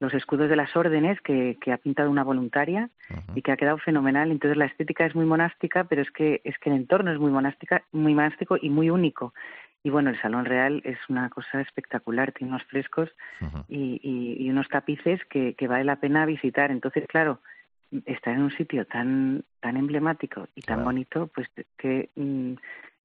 los 0.00 0.14
escudos 0.14 0.48
de 0.48 0.56
las 0.56 0.74
órdenes 0.74 1.20
que, 1.20 1.58
que 1.60 1.72
ha 1.72 1.76
pintado 1.76 2.10
una 2.10 2.24
voluntaria 2.24 2.88
y 3.34 3.42
que 3.42 3.52
ha 3.52 3.58
quedado 3.58 3.76
fenomenal. 3.76 4.30
Entonces 4.30 4.56
la 4.56 4.64
estética 4.64 5.04
es 5.04 5.14
muy 5.14 5.26
monástica, 5.26 5.84
pero 5.84 6.00
es 6.00 6.10
que 6.10 6.40
es 6.42 6.58
que 6.58 6.70
el 6.70 6.76
entorno 6.76 7.12
es 7.12 7.18
muy 7.18 7.30
monástica, 7.30 7.84
muy 7.92 8.14
monástico 8.14 8.56
y 8.60 8.70
muy 8.70 8.88
único. 8.88 9.34
Y 9.82 9.90
bueno, 9.90 10.10
el 10.10 10.20
Salón 10.20 10.44
Real 10.44 10.82
es 10.84 10.98
una 11.08 11.30
cosa 11.30 11.60
espectacular, 11.60 12.32
tiene 12.32 12.52
unos 12.52 12.64
frescos 12.64 13.08
y, 13.68 14.00
y, 14.38 14.50
unos 14.50 14.68
tapices 14.68 15.24
que, 15.26 15.54
que, 15.54 15.68
vale 15.68 15.84
la 15.84 15.96
pena 15.96 16.26
visitar. 16.26 16.70
Entonces, 16.70 17.06
claro, 17.08 17.40
estar 18.04 18.34
en 18.34 18.42
un 18.42 18.50
sitio 18.52 18.84
tan 18.84 19.44
tan 19.60 19.76
emblemático 19.76 20.48
y 20.54 20.60
tan 20.60 20.84
bonito, 20.84 21.28
pues 21.34 21.48
que 21.78 22.10
mm, 22.14 22.54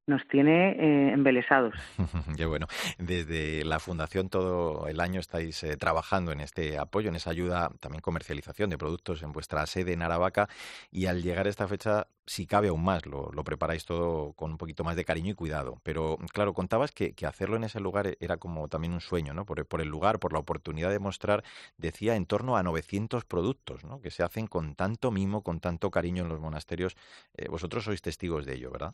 nos 0.08 0.28
tiene 0.28 0.72
eh, 0.72 1.14
embelesados. 1.14 1.74
Qué 2.38 2.46
bueno. 2.46 2.68
Desde 2.98 3.66
la 3.66 3.80
Fundación 3.80 4.30
todo 4.30 4.88
el 4.88 5.00
año 5.00 5.20
estáis 5.20 5.64
eh, 5.64 5.78
trabajando 5.78 6.32
en 6.32 6.42
este 6.42 6.78
apoyo, 6.78 7.10
en 7.10 7.16
esa 7.16 7.32
ayuda, 7.32 7.72
también 7.80 8.02
comercialización 8.02 8.70
de 8.70 8.78
productos 8.78 9.24
en 9.24 9.32
vuestra 9.32 9.66
sede 9.66 9.94
en 9.94 10.02
Aravaca 10.02 10.48
y 10.92 11.08
al 11.08 11.24
llegar 11.24 11.48
a 11.48 11.50
esta 11.50 11.68
fecha, 11.68 12.08
si 12.26 12.46
cabe 12.46 12.68
aún 12.68 12.84
más, 12.84 13.06
lo, 13.06 13.32
preparáis 13.44 13.86
todo 13.86 14.34
con 14.34 14.52
un 14.52 14.58
poquito 14.58 14.84
más 14.84 14.96
de 14.96 15.06
cariño 15.06 15.32
y 15.32 15.36
cuidado. 15.36 15.80
Pero 15.84 16.18
claro, 16.34 16.54
contabas 16.54 16.92
que, 16.92 17.14
hacerlo 17.26 17.56
en 17.56 17.64
ese 17.64 17.80
lugar 17.80 18.16
era 18.20 18.38
como 18.38 18.68
también 18.68 18.94
un 18.94 19.02
sueño, 19.02 19.34
¿no? 19.34 19.46
Por, 19.46 19.82
el 19.82 19.88
lugar, 19.88 20.20
por 20.20 20.34
la 20.34 20.40
oportunidad 20.40 20.92
de 20.92 21.00
mostrar, 21.00 21.44
decía, 21.78 22.16
en 22.16 22.26
torno 22.26 22.58
a 22.58 22.64
900 22.64 23.26
productos, 23.26 23.84
¿no? 23.84 24.00
Que 24.00 24.12
se 24.12 24.24
hacen 24.24 24.48
con 24.48 24.76
tanto 24.76 25.12
mimo, 25.12 25.42
con 25.42 25.60
tanto 25.60 25.90
cariño 25.90 26.24
en 26.24 26.30
los 26.30 26.40
monasterios. 26.40 26.96
Eh, 27.36 27.48
vosotros 27.50 27.84
sois 27.86 28.02
testigos 28.02 28.46
de 28.46 28.56
ello, 28.56 28.72
¿verdad? 28.72 28.94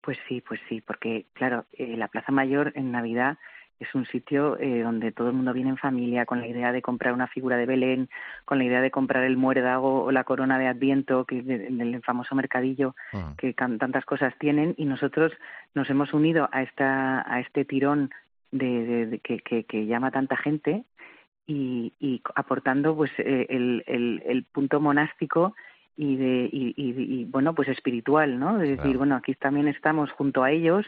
Pues 0.00 0.18
sí, 0.28 0.40
pues 0.40 0.60
sí, 0.68 0.80
porque 0.80 1.26
claro, 1.32 1.64
eh, 1.72 1.96
la 1.96 2.08
Plaza 2.08 2.32
Mayor 2.32 2.72
en 2.76 2.92
Navidad 2.92 3.38
es 3.78 3.94
un 3.94 4.06
sitio 4.06 4.58
eh, 4.58 4.82
donde 4.82 5.12
todo 5.12 5.28
el 5.28 5.34
mundo 5.34 5.52
viene 5.52 5.70
en 5.70 5.76
familia 5.76 6.24
con 6.24 6.40
la 6.40 6.46
idea 6.46 6.72
de 6.72 6.80
comprar 6.80 7.12
una 7.12 7.26
figura 7.26 7.56
de 7.56 7.66
Belén, 7.66 8.08
con 8.44 8.58
la 8.58 8.64
idea 8.64 8.80
de 8.80 8.90
comprar 8.90 9.24
el 9.24 9.36
muérdago 9.36 10.04
o 10.04 10.12
la 10.12 10.24
corona 10.24 10.58
de 10.58 10.66
Adviento, 10.66 11.24
que 11.24 11.38
en 11.38 11.80
el 11.80 12.02
famoso 12.02 12.34
mercadillo 12.34 12.94
ah. 13.12 13.34
que 13.36 13.52
tantas 13.52 14.04
cosas 14.04 14.34
tienen, 14.38 14.74
y 14.78 14.86
nosotros 14.86 15.32
nos 15.74 15.90
hemos 15.90 16.14
unido 16.14 16.48
a 16.52 16.62
esta 16.62 17.30
a 17.30 17.40
este 17.40 17.64
tirón 17.64 18.10
de, 18.50 19.20
que, 19.22 19.64
que, 19.64 19.86
llama 19.86 20.10
tanta 20.10 20.36
gente 20.36 20.84
y, 21.46 21.92
y 22.00 22.22
aportando 22.34 22.96
pues 22.96 23.10
eh, 23.18 23.46
el, 23.50 23.84
el, 23.86 24.22
el 24.24 24.44
punto 24.44 24.80
monástico 24.80 25.54
y 25.96 26.16
de 26.16 26.48
y, 26.52 26.74
y, 26.76 27.24
bueno 27.24 27.54
pues 27.54 27.68
espiritual 27.68 28.38
no 28.38 28.58
de 28.58 28.76
decir 28.76 28.98
bueno 28.98 29.16
aquí 29.16 29.34
también 29.34 29.66
estamos 29.66 30.10
junto 30.12 30.42
a 30.42 30.50
ellos 30.50 30.86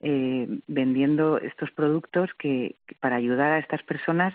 eh, 0.00 0.46
vendiendo 0.66 1.38
estos 1.38 1.70
productos 1.70 2.30
que, 2.36 2.74
para 3.00 3.16
ayudar 3.16 3.52
a 3.52 3.58
estas 3.58 3.82
personas 3.84 4.34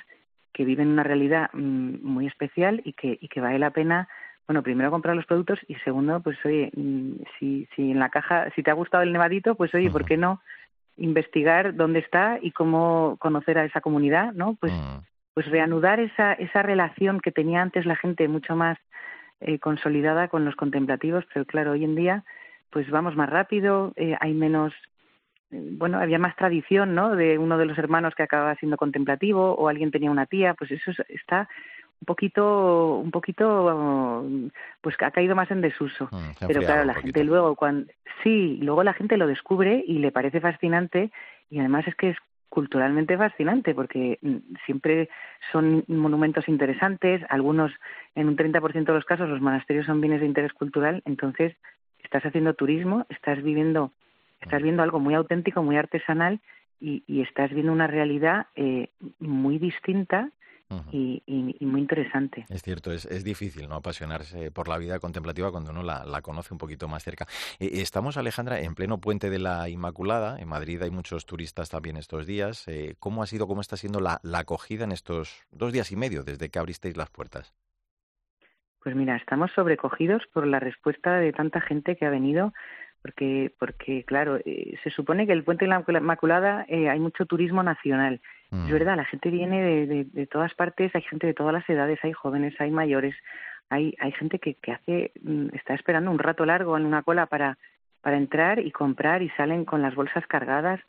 que 0.54 0.64
viven 0.64 0.88
una 0.88 1.04
realidad 1.04 1.50
mm, 1.54 1.98
muy 2.02 2.26
especial 2.26 2.82
y 2.84 2.94
que 2.94 3.18
y 3.22 3.28
que 3.28 3.42
vale 3.42 3.60
la 3.60 3.72
pena 3.72 4.08
bueno 4.48 4.64
primero 4.64 4.90
comprar 4.90 5.16
los 5.16 5.26
productos 5.26 5.60
y 5.68 5.76
segundo 5.76 6.20
pues 6.22 6.38
oye 6.46 6.72
mm, 6.76 7.12
si 7.38 7.68
si 7.76 7.92
en 7.92 8.00
la 8.00 8.10
caja 8.10 8.50
si 8.56 8.64
te 8.64 8.72
ha 8.72 8.76
gustado 8.76 9.04
el 9.04 9.14
nevadito 9.14 9.54
pues 9.54 9.74
oye 9.76 9.92
por 9.92 10.06
qué 10.06 10.18
no 10.18 10.42
investigar 10.98 11.76
dónde 11.76 12.00
está 12.00 12.40
y 12.42 12.52
cómo 12.52 13.18
conocer 13.20 13.60
a 13.60 13.66
esa 13.66 13.82
comunidad 13.82 14.34
no 14.34 14.56
pues 14.56 14.74
pues 15.36 15.46
reanudar 15.46 16.00
esa 16.00 16.34
esa 16.34 16.64
relación 16.64 17.20
que 17.20 17.32
tenía 17.32 17.62
antes 17.62 17.86
la 17.86 17.96
gente 17.96 18.28
mucho 18.28 18.56
más 18.56 18.80
eh, 19.40 19.60
consolidada 19.60 20.28
con 20.28 20.46
los 20.46 20.56
contemplativos, 20.56 21.26
pero 21.34 21.46
claro, 21.46 21.72
hoy 21.72 21.84
en 21.84 21.96
día 21.96 22.24
pues 22.70 22.90
vamos 22.90 23.16
más 23.16 23.30
rápido, 23.30 23.94
eh, 23.96 24.16
hay 24.20 24.34
menos, 24.34 24.74
eh, 25.52 25.70
bueno, 25.72 26.00
había 26.00 26.20
más 26.20 26.36
tradición, 26.36 26.96
¿no? 26.96 27.16
De 27.16 27.38
uno 27.38 27.58
de 27.58 27.66
los 27.66 27.78
hermanos 27.78 28.14
que 28.16 28.24
acababa 28.24 28.56
siendo 28.56 28.78
contemplativo 28.78 29.54
o 29.54 29.68
alguien 29.68 29.92
tenía 29.92 30.12
una 30.12 30.26
tía, 30.26 30.54
pues 30.54 30.72
eso 30.72 30.92
está 31.08 31.48
un 32.00 32.06
poquito, 32.06 32.96
un 32.98 33.10
poquito, 33.10 34.52
pues 34.82 34.96
ha 35.00 35.12
caído 35.12 35.36
más 35.36 35.50
en 35.50 35.62
desuso. 35.62 36.10
Mm, 36.12 36.46
pero 36.46 36.62
claro, 36.62 36.86
la 36.86 36.94
gente 36.94 37.24
luego, 37.24 37.56
cuando, 37.56 37.92
sí, 38.24 38.60
luego 38.62 38.84
la 38.84 38.94
gente 38.94 39.18
lo 39.18 39.26
descubre 39.28 39.84
y 39.88 40.00
le 40.00 40.12
parece 40.12 40.40
fascinante 40.40 41.12
y 41.50 41.60
además 41.60 41.88
es 41.88 41.96
que 41.96 42.10
es 42.10 42.18
culturalmente 42.50 43.18
fascinante 43.18 43.74
porque 43.74 44.20
mm, 44.22 44.38
siempre 44.66 45.10
son 45.52 45.84
monumentos 45.88 46.48
interesantes, 46.48 47.22
algunos 47.30 47.72
en 48.16 48.28
un 48.28 48.38
30% 48.38 48.86
de 48.86 48.94
los 48.94 49.06
casos 49.06 49.30
los 49.30 49.42
monasterios 49.42 49.86
son 49.86 50.02
bienes 50.02 50.22
de 50.22 50.28
interés 50.28 50.54
cultural, 50.54 51.02
entonces 51.06 51.56
estás 52.04 52.26
haciendo 52.26 52.54
turismo, 52.54 53.06
estás 53.10 53.42
viviendo, 53.44 53.92
estás 54.42 54.62
viendo 54.62 54.84
algo 54.84 55.00
muy 55.00 55.14
auténtico, 55.14 55.64
muy 55.64 55.78
artesanal 55.78 56.40
y, 56.80 57.04
y 57.08 57.22
estás 57.22 57.52
viendo 57.52 57.72
una 57.72 57.88
realidad 57.88 58.48
eh, 58.56 58.90
muy 59.20 59.58
distinta 59.58 60.30
y, 60.92 61.24
muy 61.62 61.82
interesante. 61.82 62.46
Es 62.50 62.62
cierto, 62.62 62.92
es, 62.92 63.06
es, 63.06 63.24
difícil 63.24 63.68
no 63.68 63.76
apasionarse 63.76 64.52
por 64.52 64.68
la 64.68 64.78
vida 64.78 65.00
contemplativa 65.00 65.52
cuando 65.52 65.72
uno 65.72 65.84
la, 65.84 66.06
la 66.06 66.22
conoce 66.22 66.54
un 66.54 66.58
poquito 66.58 66.88
más 66.88 67.04
cerca. 67.04 67.26
Eh, 67.60 67.70
estamos, 67.74 68.18
Alejandra, 68.18 68.60
en 68.60 68.76
pleno 68.76 69.00
puente 69.00 69.30
de 69.30 69.40
la 69.40 69.70
Inmaculada. 69.70 70.40
En 70.40 70.48
Madrid 70.48 70.82
hay 70.82 70.92
muchos 70.92 71.26
turistas 71.26 71.70
también 71.70 71.98
estos 71.98 72.26
días. 72.26 72.68
Eh, 72.68 72.96
¿Cómo 73.00 73.24
ha 73.24 73.28
sido, 73.28 73.48
cómo 73.48 73.62
está 73.62 73.78
siendo 73.78 74.00
la, 74.00 74.20
la 74.24 74.40
acogida 74.40 74.84
en 74.84 74.92
estos 74.92 75.46
dos 75.52 75.72
días 75.72 75.92
y 75.92 75.96
medio 75.96 76.24
desde 76.24 76.50
que 76.50 76.60
abristeis 76.60 76.98
las 76.98 77.10
puertas? 77.10 77.54
Pues 78.84 78.96
mira, 78.96 79.18
estamos 79.18 79.52
sobrecogidos 79.54 80.24
por 80.34 80.48
la 80.48 80.60
respuesta 80.60 81.18
de 81.18 81.34
tanta 81.34 81.60
gente 81.62 81.96
que 81.96 82.06
ha 82.06 82.10
venido 82.10 82.54
porque, 83.02 83.54
porque 83.60 84.04
claro, 84.04 84.38
eh, 84.46 84.78
se 84.84 84.90
supone 84.90 85.26
que 85.26 85.34
el 85.34 85.44
Puente 85.44 85.66
de 85.66 85.70
la 85.70 85.84
Inmaculada 85.88 86.66
eh, 86.68 86.90
hay 86.90 87.00
mucho 87.00 87.26
turismo 87.26 87.64
nacional. 87.64 88.22
Es 88.52 88.58
mm. 88.58 88.72
verdad, 88.72 88.96
la 88.96 89.06
gente 89.06 89.30
viene 89.30 89.62
de, 89.62 90.06
de, 90.06 90.28
todas 90.28 90.54
partes, 90.54 90.96
hay 90.96 91.02
gente 91.02 91.28
de 91.28 91.34
todas 91.34 91.54
las 91.54 91.70
edades, 91.70 92.00
hay 92.04 92.14
jóvenes, 92.14 92.54
hay 92.60 92.72
mayores, 92.72 93.16
hay, 93.70 93.94
hay 94.00 94.14
gente 94.14 94.40
que, 94.40 94.54
que 94.56 94.72
hace, 94.72 95.12
mm, 95.22 95.50
está 95.54 95.74
esperando 95.74 96.12
un 96.12 96.20
rato 96.20 96.46
largo 96.46 96.78
en 96.78 96.86
una 96.86 97.04
cola 97.04 97.26
para, 97.26 97.58
para 98.02 98.18
entrar 98.18 98.60
y 98.60 98.72
comprar 98.72 99.22
y 99.22 99.30
salen 99.32 99.66
con 99.66 99.82
las 99.82 99.96
bolsas 99.96 100.26
cargadas. 100.28 100.80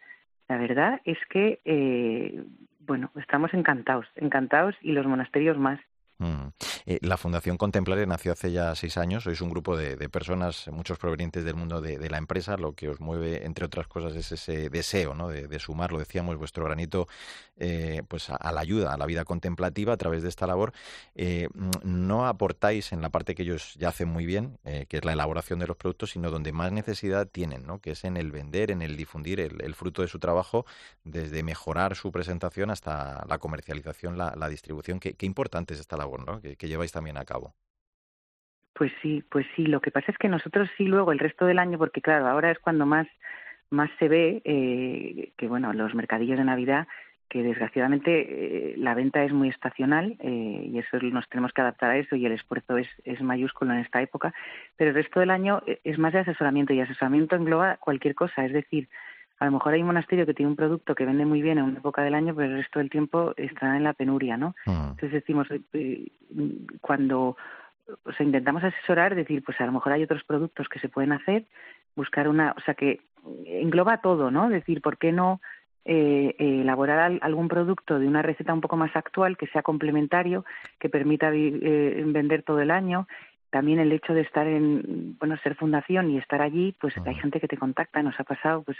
La 0.49 0.57
verdad 0.57 1.01
es 1.05 1.19
que, 1.31 1.61
eh, 1.65 2.45
bueno, 2.81 3.11
estamos 3.17 3.53
encantados, 3.53 4.07
encantados 4.15 4.77
y 4.81 4.93
los 4.93 5.07
monasterios 5.07 5.59
más. 5.59 5.81
Mm. 6.19 6.49
Eh, 6.87 6.99
la 7.03 7.17
Fundación 7.17 7.57
Contemplaria 7.57 8.05
nació 8.05 8.33
hace 8.33 8.51
ya 8.51 8.75
seis 8.75 8.97
años. 8.99 9.23
Sois 9.23 9.41
un 9.41 9.51
grupo 9.51 9.77
de, 9.77 9.97
personas, 10.09 10.69
muchos 10.69 10.99
provenientes 10.99 11.45
del 11.45 11.55
mundo 11.55 11.81
de, 11.81 12.11
la 12.11 12.19
empresa. 12.19 12.57
Lo 12.57 12.73
que 12.73 12.89
os 12.89 13.01
mueve, 13.01 13.47
entre 13.47 13.65
otras 13.65 13.87
cosas, 13.87 14.17
es 14.17 14.33
ese 14.33 14.69
deseo 14.69 15.15
¿no? 15.15 15.29
de, 15.29 15.59
sumar, 15.59 15.93
lo 15.93 15.99
decíamos, 15.99 16.37
vuestro 16.37 16.65
granito 16.65 17.09
eh, 17.57 18.03
pues 18.09 18.31
a, 18.31 18.53
la 18.53 18.61
ayuda, 18.61 18.95
a 18.95 18.97
la 18.97 19.07
vida 19.07 19.25
contemplativa 19.25 19.93
a 19.93 19.97
través 19.97 20.23
de 20.23 20.29
esta 20.29 20.47
labor. 20.47 20.73
Eh, 21.15 21.49
no 21.85 22.27
aportáis 22.27 22.93
en 22.93 23.01
la 23.01 23.11
parte 23.11 23.35
que 23.35 23.43
ellos 23.43 23.75
ya 23.79 23.89
hacen 23.89 24.09
muy 24.09 24.27
bien, 24.27 24.59
que 24.89 24.97
es 24.97 25.05
la 25.05 25.13
elaboración 25.13 25.59
de 25.59 25.67
los 25.67 25.77
productos, 25.77 26.11
sino 26.11 26.31
donde 26.31 26.53
más 26.53 26.73
necesidad 26.73 27.29
tienen, 27.29 27.67
¿no? 27.67 27.81
que 27.81 27.93
es 27.93 28.05
en 28.05 28.17
el 28.17 28.33
vender, 28.33 28.71
en 28.71 28.83
el 28.83 28.97
difundir 28.97 29.41
el, 29.41 29.75
fruto 29.75 30.03
de 30.03 30.09
su 30.09 30.19
trabajo, 30.19 30.67
desde 31.05 31.43
mejorar 31.43 31.95
su 31.95 32.11
presentación 32.11 32.71
hasta 32.71 33.25
la 33.29 33.39
comercialización, 33.39 34.19
la, 34.19 34.49
distribución. 34.49 34.99
Qué 34.99 35.27
importante 35.27 35.75
es 35.75 35.81
esta 35.81 35.97
labor 35.97 36.08
que, 36.59 36.69
lleváis 36.69 36.93
también 36.93 37.17
a 37.17 37.25
cabo. 37.25 37.55
Pues 38.75 38.93
sí, 39.03 39.25
pues 39.31 39.47
sí. 39.57 39.67
Lo 39.67 39.81
que 39.81 39.91
pasa 39.91 40.13
es 40.13 40.19
que 40.19 40.29
nosotros 40.29 40.69
sí 40.77 40.85
luego 40.85 41.13
el 41.13 41.19
resto 41.19 41.47
del 41.47 41.59
año, 41.59 41.79
porque 41.79 42.01
claro, 42.01 42.27
ahora 42.29 42.51
es 42.51 42.59
cuando 42.59 42.87
más 42.87 43.07
más 43.71 43.91
se 43.99 44.09
ve 44.09 44.41
eh, 44.45 45.33
que 45.37 45.47
bueno 45.47 45.75
los 45.75 45.95
mercadillos 45.95 46.39
de 46.39 46.45
Navidad 46.45 46.89
que 47.29 47.43
desgraciadamente 47.43 48.73
eh, 48.73 48.75
la 48.79 48.95
venta 48.95 49.23
es 49.23 49.33
muy 49.33 49.51
estacional 49.51 50.17
eh, 50.21 50.71
y 50.73 50.79
eso 50.79 50.97
nos 51.03 51.29
tenemos 51.29 51.53
que 51.53 51.61
adaptar 51.61 51.91
a 51.91 51.99
eso 51.99 52.17
y 52.17 52.25
el 52.25 52.33
esfuerzo 52.33 52.79
es, 52.79 52.89
es 53.05 53.21
mayúsculo 53.21 53.73
en 53.75 53.81
esta 53.81 54.01
época, 54.01 54.33
pero 54.77 54.91
el 54.91 54.97
resto 54.97 55.21
del 55.21 55.31
año 55.31 55.63
es 55.85 55.99
más 55.99 56.15
de 56.15 56.21
asesoramiento 56.21 56.73
y 56.73 56.81
asesoramiento 56.81 57.37
engloba 57.37 57.77
cualquier 57.77 58.15
cosa, 58.15 58.47
es 58.47 58.53
decir, 58.55 58.89
a 59.39 59.45
lo 59.45 59.53
mejor 59.53 59.75
hay 59.75 59.81
un 59.81 59.87
monasterio 59.87 60.27
que 60.27 60.35
tiene 60.35 60.51
un 60.51 60.57
producto 60.57 60.95
que 60.95 61.07
vende 61.07 61.25
muy 61.25 61.43
bien 61.43 61.59
en 61.59 61.65
una 61.65 61.79
época 61.79 62.03
del 62.03 62.15
año, 62.15 62.35
pero 62.35 62.49
el 62.49 62.57
resto 62.57 62.79
del 62.79 62.91
tiempo 62.91 63.35
está 63.37 63.77
en 63.77 63.85
la 63.85 63.93
penuria, 63.93 64.37
¿no? 64.37 64.55
Ah. 64.67 64.89
Entonces 64.91 65.13
decimos, 65.13 65.47
eh, 65.73 66.09
cuando 66.81 67.37
o 68.05 68.13
sea, 68.13 68.27
intentamos 68.27 68.65
asesorar, 68.65 69.15
decir, 69.15 69.43
pues 69.45 69.61
a 69.61 69.67
lo 69.67 69.73
mejor 69.73 69.93
hay 69.93 70.03
otros 70.03 70.25
productos 70.25 70.69
que 70.69 70.81
se 70.81 70.89
pueden 70.89 71.13
hacer, 71.13 71.47
buscar 71.97 72.29
una, 72.29 72.55
o 72.57 72.61
sea, 72.61 72.75
que 72.75 73.01
engloba 73.47 74.01
todo, 74.01 74.31
¿no? 74.31 74.49
Decir, 74.49 74.83
¿por 74.83 74.99
qué 74.99 75.13
no 75.13 75.41
eh, 75.85 76.35
elaborar 76.39 77.19
algún 77.23 77.49
producto 77.49 77.99
de 77.99 78.07
una 78.07 78.23
receta 78.23 78.53
un 78.53 78.61
poco 78.61 78.77
más 78.77 78.95
actual, 78.95 79.37
que 79.37 79.47
sea 79.47 79.63
complementario, 79.63 80.45
que 80.79 80.91
permita 80.91 81.31
eh, 81.33 82.03
vender 82.07 82.43
todo 82.43 82.61
el 82.61 82.71
año 82.71 83.07
también 83.51 83.79
el 83.79 83.93
hecho 83.93 84.13
de 84.13 84.21
estar 84.21 84.47
en, 84.47 85.17
bueno, 85.19 85.37
ser 85.43 85.55
fundación 85.55 86.11
y 86.11 86.19
estar 86.19 86.43
allí, 86.43 86.75
pues 86.81 86.95
hay 87.07 87.15
gente 87.15 87.41
que 87.41 87.49
te 87.49 87.57
contacta, 87.57 88.03
nos 88.03 88.19
ha 88.21 88.25
pasado, 88.25 88.63
pues 88.63 88.77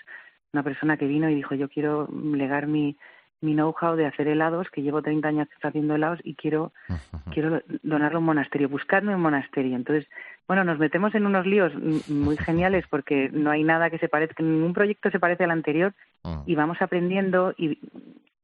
una 0.53 0.63
persona 0.63 0.97
que 0.97 1.07
vino 1.07 1.29
y 1.29 1.35
dijo, 1.35 1.55
yo 1.55 1.69
quiero 1.69 2.09
legar 2.33 2.67
mi, 2.67 2.97
mi 3.41 3.55
know-how 3.55 3.97
de 3.97 4.07
hacer 4.07 4.29
helados, 4.29 4.69
que 4.71 4.83
llevo 4.83 5.03
30 5.03 5.29
años 5.29 5.49
haciendo 5.63 5.95
helados 5.95 6.21
y 6.25 6.35
quiero, 6.35 6.73
quiero 7.33 7.63
donarlo 7.83 8.19
a 8.19 8.21
un 8.21 8.27
monasterio, 8.27 8.69
buscarme 8.69 9.15
un 9.15 9.21
monasterio. 9.21 9.77
Entonces, 9.77 10.09
bueno, 10.47 10.65
nos 10.65 10.79
metemos 10.79 11.15
en 11.15 11.27
unos 11.27 11.47
líos 11.47 11.73
muy 12.09 12.37
geniales 12.37 12.85
porque 12.89 13.31
no 13.33 13.51
hay 13.51 13.63
nada 13.63 13.91
que 13.91 13.99
se 13.99 14.09
parezca, 14.09 14.43
ningún 14.43 14.73
proyecto 14.73 15.11
se 15.11 15.21
parece 15.21 15.45
al 15.45 15.51
anterior 15.51 15.95
ah. 16.25 16.43
y 16.47 16.55
vamos 16.55 16.81
aprendiendo 16.81 17.55
y, 17.57 17.79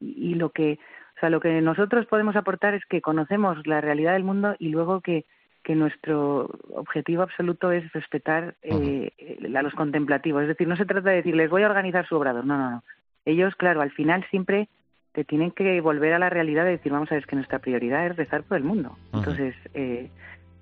y 0.00 0.34
lo 0.34 0.50
que, 0.50 0.78
o 1.16 1.20
sea, 1.20 1.30
lo 1.30 1.40
que 1.40 1.60
nosotros 1.60 2.06
podemos 2.06 2.36
aportar 2.36 2.74
es 2.74 2.84
que 2.86 3.00
conocemos 3.00 3.66
la 3.66 3.80
realidad 3.80 4.12
del 4.12 4.24
mundo 4.24 4.54
y 4.58 4.68
luego 4.68 5.00
que 5.00 5.24
que 5.64 5.74
nuestro 5.74 6.50
objetivo 6.74 7.22
absoluto 7.22 7.72
es 7.72 7.90
respetar 7.92 8.54
eh, 8.62 9.10
a 9.56 9.62
los 9.62 9.74
contemplativos. 9.74 10.42
Es 10.42 10.48
decir, 10.48 10.68
no 10.68 10.76
se 10.76 10.84
trata 10.84 11.10
de 11.10 11.16
decirles 11.16 11.50
voy 11.50 11.62
a 11.62 11.68
organizar 11.68 12.06
su 12.06 12.16
obrador. 12.16 12.44
No, 12.44 12.56
no, 12.56 12.70
no. 12.70 12.84
Ellos, 13.24 13.54
claro, 13.56 13.80
al 13.80 13.90
final 13.90 14.24
siempre 14.30 14.68
te 15.12 15.24
tienen 15.24 15.50
que 15.52 15.80
volver 15.80 16.12
a 16.12 16.18
la 16.18 16.28
realidad 16.28 16.64
de 16.64 16.72
decir, 16.72 16.92
vamos 16.92 17.10
a 17.10 17.14
ver, 17.14 17.26
que 17.26 17.36
nuestra 17.36 17.60
prioridad 17.60 18.06
es 18.06 18.16
rezar 18.16 18.42
por 18.42 18.58
el 18.58 18.64
mundo. 18.64 18.96
Entonces, 19.12 19.54
eh, 19.72 20.10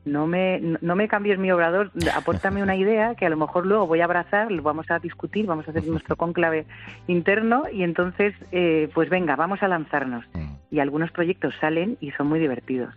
no 0.04 0.26
me, 0.26 0.60
no 0.80 0.94
me 0.94 1.08
cambies 1.08 1.38
mi 1.38 1.50
obrador, 1.50 1.90
apórtame 2.14 2.62
una 2.62 2.76
idea 2.76 3.14
que 3.14 3.26
a 3.26 3.30
lo 3.30 3.36
mejor 3.36 3.66
luego 3.66 3.86
voy 3.86 4.00
a 4.00 4.04
abrazar, 4.04 4.52
lo 4.52 4.62
vamos 4.62 4.90
a 4.90 4.98
discutir, 4.98 5.46
vamos 5.46 5.66
a 5.66 5.70
hacer 5.70 5.86
nuestro 5.86 6.16
conclave 6.16 6.66
interno 7.06 7.64
y 7.72 7.82
entonces, 7.82 8.34
eh, 8.52 8.90
pues 8.94 9.08
venga, 9.08 9.36
vamos 9.36 9.62
a 9.62 9.68
lanzarnos 9.68 10.24
y 10.70 10.80
algunos 10.80 11.10
proyectos 11.12 11.54
salen 11.60 11.96
y 12.00 12.10
son 12.12 12.28
muy 12.28 12.40
divertidos. 12.40 12.94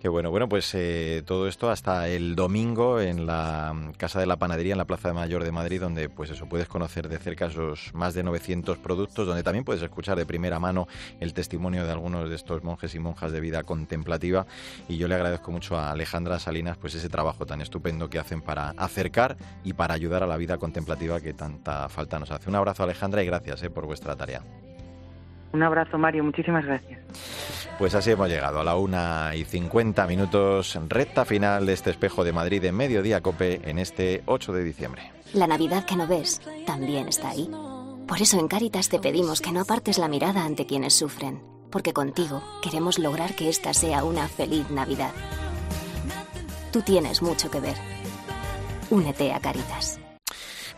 Qué 0.00 0.08
bueno. 0.08 0.30
Bueno, 0.30 0.48
pues 0.48 0.74
eh, 0.74 1.22
todo 1.26 1.46
esto 1.46 1.68
hasta 1.68 2.08
el 2.08 2.34
domingo 2.34 3.02
en 3.02 3.26
la 3.26 3.92
Casa 3.98 4.18
de 4.18 4.24
la 4.24 4.38
Panadería, 4.38 4.72
en 4.72 4.78
la 4.78 4.86
Plaza 4.86 5.12
Mayor 5.12 5.44
de 5.44 5.52
Madrid, 5.52 5.78
donde 5.78 6.08
pues 6.08 6.30
eso 6.30 6.48
puedes 6.48 6.68
conocer 6.68 7.06
de 7.06 7.18
cerca 7.18 7.46
esos 7.46 7.90
más 7.92 8.14
de 8.14 8.22
900 8.22 8.78
productos, 8.78 9.26
donde 9.26 9.42
también 9.42 9.62
puedes 9.62 9.82
escuchar 9.82 10.16
de 10.16 10.24
primera 10.24 10.58
mano 10.58 10.88
el 11.20 11.34
testimonio 11.34 11.84
de 11.84 11.92
algunos 11.92 12.30
de 12.30 12.36
estos 12.36 12.64
monjes 12.64 12.94
y 12.94 12.98
monjas 12.98 13.30
de 13.30 13.40
vida 13.42 13.62
contemplativa. 13.62 14.46
Y 14.88 14.96
yo 14.96 15.06
le 15.06 15.16
agradezco 15.16 15.52
mucho 15.52 15.76
a 15.76 15.90
Alejandra 15.90 16.38
Salinas 16.38 16.78
pues 16.78 16.94
ese 16.94 17.10
trabajo 17.10 17.44
tan 17.44 17.60
estupendo 17.60 18.08
que 18.08 18.18
hacen 18.18 18.40
para 18.40 18.70
acercar 18.70 19.36
y 19.64 19.74
para 19.74 19.92
ayudar 19.92 20.22
a 20.22 20.26
la 20.26 20.38
vida 20.38 20.56
contemplativa 20.56 21.20
que 21.20 21.34
tanta 21.34 21.90
falta 21.90 22.18
nos 22.18 22.30
hace. 22.30 22.48
Un 22.48 22.56
abrazo 22.56 22.84
Alejandra 22.84 23.22
y 23.22 23.26
gracias 23.26 23.62
eh, 23.64 23.68
por 23.68 23.84
vuestra 23.84 24.16
tarea. 24.16 24.42
Un 25.52 25.62
abrazo, 25.62 25.98
Mario. 25.98 26.24
Muchísimas 26.24 26.64
gracias. 26.64 27.00
Pues 27.78 27.94
así 27.94 28.10
hemos 28.10 28.28
llegado 28.28 28.60
a 28.60 28.64
la 28.64 28.76
una 28.76 29.34
y 29.34 29.44
50 29.44 30.06
minutos, 30.06 30.78
recta 30.88 31.24
final 31.24 31.66
de 31.66 31.72
este 31.72 31.90
espejo 31.90 32.24
de 32.24 32.32
Madrid 32.32 32.62
en 32.64 32.76
Mediodía 32.76 33.20
Cope 33.20 33.60
en 33.64 33.78
este 33.78 34.22
8 34.26 34.52
de 34.52 34.64
diciembre. 34.64 35.12
La 35.32 35.46
Navidad 35.46 35.84
que 35.84 35.96
no 35.96 36.06
ves 36.06 36.42
también 36.66 37.08
está 37.08 37.30
ahí. 37.30 37.50
Por 38.06 38.20
eso 38.20 38.38
en 38.38 38.48
Cáritas 38.48 38.88
te 38.88 38.98
pedimos 38.98 39.40
que 39.40 39.52
no 39.52 39.60
apartes 39.60 39.96
la 39.96 40.08
mirada 40.08 40.44
ante 40.44 40.66
quienes 40.66 40.94
sufren, 40.94 41.42
porque 41.70 41.92
contigo 41.92 42.42
queremos 42.62 42.98
lograr 42.98 43.34
que 43.34 43.48
esta 43.48 43.72
sea 43.72 44.04
una 44.04 44.28
feliz 44.28 44.68
Navidad. 44.70 45.12
Tú 46.72 46.82
tienes 46.82 47.22
mucho 47.22 47.50
que 47.50 47.60
ver. 47.60 47.76
Únete 48.90 49.32
a 49.32 49.40
Cáritas. 49.40 49.99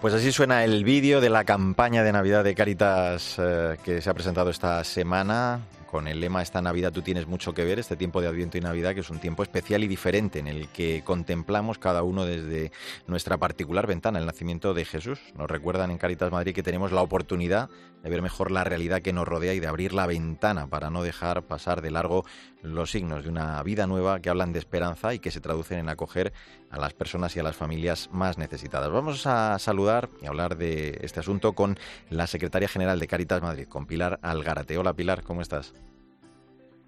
Pues 0.02 0.14
así 0.14 0.32
suena 0.32 0.64
el 0.64 0.82
vídeo 0.82 1.20
de 1.20 1.30
la 1.30 1.44
campaña 1.44 2.02
de 2.02 2.10
Navidad 2.10 2.42
de 2.42 2.56
Caritas 2.56 3.36
eh, 3.38 3.76
que 3.84 4.00
se 4.00 4.10
ha 4.10 4.14
presentado 4.14 4.50
esta 4.50 4.82
semana 4.82 5.60
con 5.92 6.08
el 6.08 6.20
lema 6.20 6.40
Esta 6.40 6.62
Navidad 6.62 6.90
tú 6.90 7.02
tienes 7.02 7.26
mucho 7.26 7.52
que 7.52 7.66
ver, 7.66 7.78
este 7.78 7.96
tiempo 7.96 8.22
de 8.22 8.26
Adviento 8.26 8.56
y 8.56 8.62
Navidad, 8.62 8.94
que 8.94 9.00
es 9.00 9.10
un 9.10 9.18
tiempo 9.18 9.42
especial 9.42 9.84
y 9.84 9.88
diferente 9.88 10.38
en 10.38 10.48
el 10.48 10.68
que 10.68 11.02
contemplamos 11.04 11.78
cada 11.78 12.02
uno 12.02 12.24
desde 12.24 12.72
nuestra 13.06 13.36
particular 13.36 13.86
ventana 13.86 14.18
el 14.18 14.24
nacimiento 14.24 14.72
de 14.72 14.86
Jesús. 14.86 15.20
Nos 15.36 15.50
recuerdan 15.50 15.90
en 15.90 15.98
Caritas 15.98 16.32
Madrid 16.32 16.54
que 16.54 16.62
tenemos 16.62 16.92
la 16.92 17.02
oportunidad 17.02 17.68
de 18.02 18.08
ver 18.08 18.22
mejor 18.22 18.50
la 18.50 18.64
realidad 18.64 19.02
que 19.02 19.12
nos 19.12 19.28
rodea 19.28 19.52
y 19.52 19.60
de 19.60 19.66
abrir 19.66 19.92
la 19.92 20.06
ventana 20.06 20.66
para 20.66 20.88
no 20.88 21.02
dejar 21.02 21.42
pasar 21.42 21.82
de 21.82 21.90
largo 21.90 22.24
los 22.62 22.90
signos 22.90 23.24
de 23.24 23.28
una 23.28 23.62
vida 23.62 23.86
nueva 23.86 24.20
que 24.20 24.30
hablan 24.30 24.54
de 24.54 24.60
esperanza 24.60 25.12
y 25.12 25.18
que 25.18 25.30
se 25.30 25.42
traducen 25.42 25.78
en 25.78 25.90
acoger 25.90 26.32
a 26.72 26.78
las 26.78 26.94
personas 26.94 27.36
y 27.36 27.40
a 27.40 27.42
las 27.42 27.54
familias 27.54 28.08
más 28.12 28.38
necesitadas. 28.38 28.90
Vamos 28.90 29.26
a 29.26 29.58
saludar 29.58 30.08
y 30.20 30.26
hablar 30.26 30.56
de 30.56 30.98
este 31.02 31.20
asunto 31.20 31.52
con 31.52 31.78
la 32.10 32.26
secretaria 32.26 32.66
general 32.66 32.98
de 32.98 33.06
Caritas 33.06 33.42
Madrid, 33.42 33.68
con 33.68 33.86
Pilar 33.86 34.18
Algarate. 34.22 34.76
Hola 34.78 34.94
Pilar, 34.94 35.22
¿cómo 35.22 35.42
estás? 35.42 35.74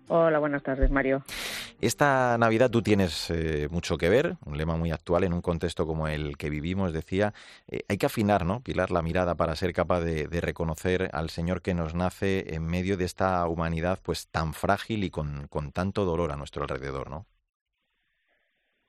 Hola, 0.08 0.38
buenas 0.38 0.62
tardes, 0.62 0.90
Mario. 0.90 1.22
Esta 1.80 2.36
Navidad 2.36 2.70
tú 2.70 2.82
tienes 2.82 3.30
eh, 3.30 3.68
mucho 3.70 3.96
que 3.96 4.10
ver, 4.10 4.36
un 4.44 4.58
lema 4.58 4.76
muy 4.76 4.90
actual 4.90 5.24
en 5.24 5.32
un 5.32 5.40
contexto 5.40 5.86
como 5.86 6.08
el 6.08 6.36
que 6.36 6.50
vivimos, 6.50 6.92
decía, 6.92 7.32
eh, 7.68 7.80
hay 7.88 7.96
que 7.96 8.06
afinar, 8.06 8.44
¿no? 8.44 8.60
Pilar 8.60 8.90
la 8.90 9.00
mirada 9.00 9.34
para 9.34 9.56
ser 9.56 9.72
capaz 9.72 10.00
de, 10.00 10.26
reconocer 10.42 11.08
al 11.14 11.30
Señor 11.30 11.62
que 11.62 11.72
nos 11.72 11.94
nace 11.94 12.54
en 12.54 12.66
medio 12.66 12.98
de 12.98 13.06
esta 13.06 13.46
humanidad 13.48 13.98
pues 14.02 14.28
tan 14.28 14.52
frágil 14.52 15.04
y 15.04 15.10
con, 15.10 15.46
con 15.48 15.72
tanto 15.72 16.04
dolor 16.04 16.32
a 16.32 16.36
nuestro 16.36 16.62
alrededor, 16.64 17.08
¿no? 17.08 17.26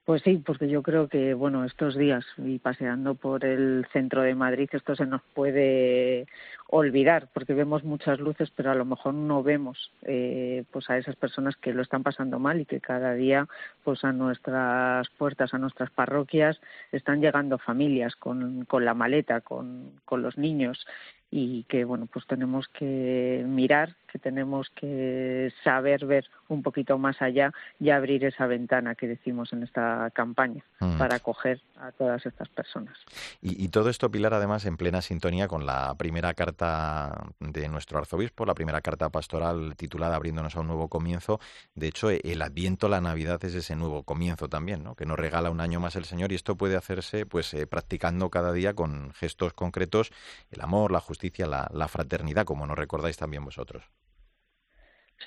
Pues 0.06 0.22
sí, 0.22 0.40
porque 0.46 0.68
yo 0.68 0.84
creo 0.84 1.08
que, 1.08 1.34
bueno, 1.34 1.64
estos 1.64 1.96
días 1.96 2.24
y 2.38 2.60
paseando 2.60 3.16
por 3.16 3.44
el 3.44 3.84
centro 3.92 4.22
de 4.22 4.36
Madrid, 4.36 4.68
esto 4.70 4.94
se 4.94 5.04
nos 5.04 5.20
puede 5.34 6.28
olvidar, 6.68 7.28
porque 7.34 7.54
vemos 7.54 7.82
muchas 7.82 8.20
luces, 8.20 8.52
pero 8.54 8.70
a 8.70 8.76
lo 8.76 8.84
mejor 8.84 9.14
no 9.14 9.42
vemos 9.42 9.90
eh, 10.02 10.62
pues 10.70 10.88
a 10.90 10.96
esas 10.96 11.16
personas 11.16 11.56
que 11.56 11.74
lo 11.74 11.82
están 11.82 12.04
pasando 12.04 12.38
mal 12.38 12.60
y 12.60 12.66
que 12.66 12.80
cada 12.80 13.14
día, 13.14 13.48
pues 13.82 14.04
a 14.04 14.12
nuestras 14.12 15.08
puertas, 15.18 15.52
a 15.54 15.58
nuestras 15.58 15.90
parroquias, 15.90 16.60
están 16.92 17.20
llegando 17.20 17.58
familias 17.58 18.14
con, 18.14 18.64
con 18.66 18.84
la 18.84 18.94
maleta, 18.94 19.40
con, 19.40 19.90
con 20.04 20.22
los 20.22 20.38
niños 20.38 20.86
y 21.30 21.64
que 21.64 21.84
bueno 21.84 22.06
pues 22.06 22.26
tenemos 22.26 22.68
que 22.68 23.44
mirar 23.46 23.96
que 24.06 24.18
tenemos 24.20 24.70
que 24.70 25.52
saber 25.64 26.06
ver 26.06 26.30
un 26.48 26.62
poquito 26.62 26.96
más 26.98 27.20
allá 27.20 27.52
y 27.80 27.90
abrir 27.90 28.24
esa 28.24 28.46
ventana 28.46 28.94
que 28.94 29.08
decimos 29.08 29.52
en 29.52 29.64
esta 29.64 30.10
campaña 30.14 30.64
mm. 30.78 30.96
para 30.96 31.16
acoger 31.16 31.60
a 31.76 31.90
todas 31.90 32.24
estas 32.24 32.48
personas. 32.50 32.96
Y, 33.42 33.62
y, 33.64 33.68
todo 33.68 33.90
esto 33.90 34.10
Pilar 34.10 34.32
además 34.32 34.64
en 34.64 34.76
plena 34.76 35.02
sintonía 35.02 35.48
con 35.48 35.66
la 35.66 35.94
primera 35.96 36.32
carta 36.34 37.26
de 37.40 37.68
nuestro 37.68 37.98
arzobispo 37.98 38.46
la 38.46 38.54
primera 38.54 38.80
carta 38.80 39.10
pastoral 39.10 39.74
titulada 39.76 40.14
abriéndonos 40.14 40.56
a 40.56 40.60
un 40.60 40.68
nuevo 40.68 40.88
comienzo. 40.88 41.40
De 41.74 41.88
hecho 41.88 42.10
el 42.10 42.42
Adviento 42.42 42.88
la 42.88 43.00
Navidad 43.00 43.44
es 43.44 43.54
ese 43.54 43.74
nuevo 43.74 44.04
comienzo 44.04 44.48
también 44.48 44.84
no 44.84 44.94
que 44.94 45.06
nos 45.06 45.18
regala 45.18 45.50
un 45.50 45.60
año 45.60 45.80
más 45.80 45.96
el 45.96 46.04
Señor 46.04 46.30
y 46.30 46.36
esto 46.36 46.56
puede 46.56 46.76
hacerse 46.76 47.26
pues 47.26 47.52
eh, 47.54 47.66
practicando 47.66 48.30
cada 48.30 48.52
día 48.52 48.74
con 48.74 49.12
gestos 49.14 49.52
concretos 49.52 50.12
el 50.52 50.60
amor 50.60 50.92
la 50.92 51.00
justicia 51.00 51.15
justicia, 51.16 51.46
la, 51.46 51.88
fraternidad, 51.88 52.44
como 52.44 52.66
nos 52.66 52.76
recordáis 52.76 53.16
también 53.16 53.42
vosotros. 53.42 53.82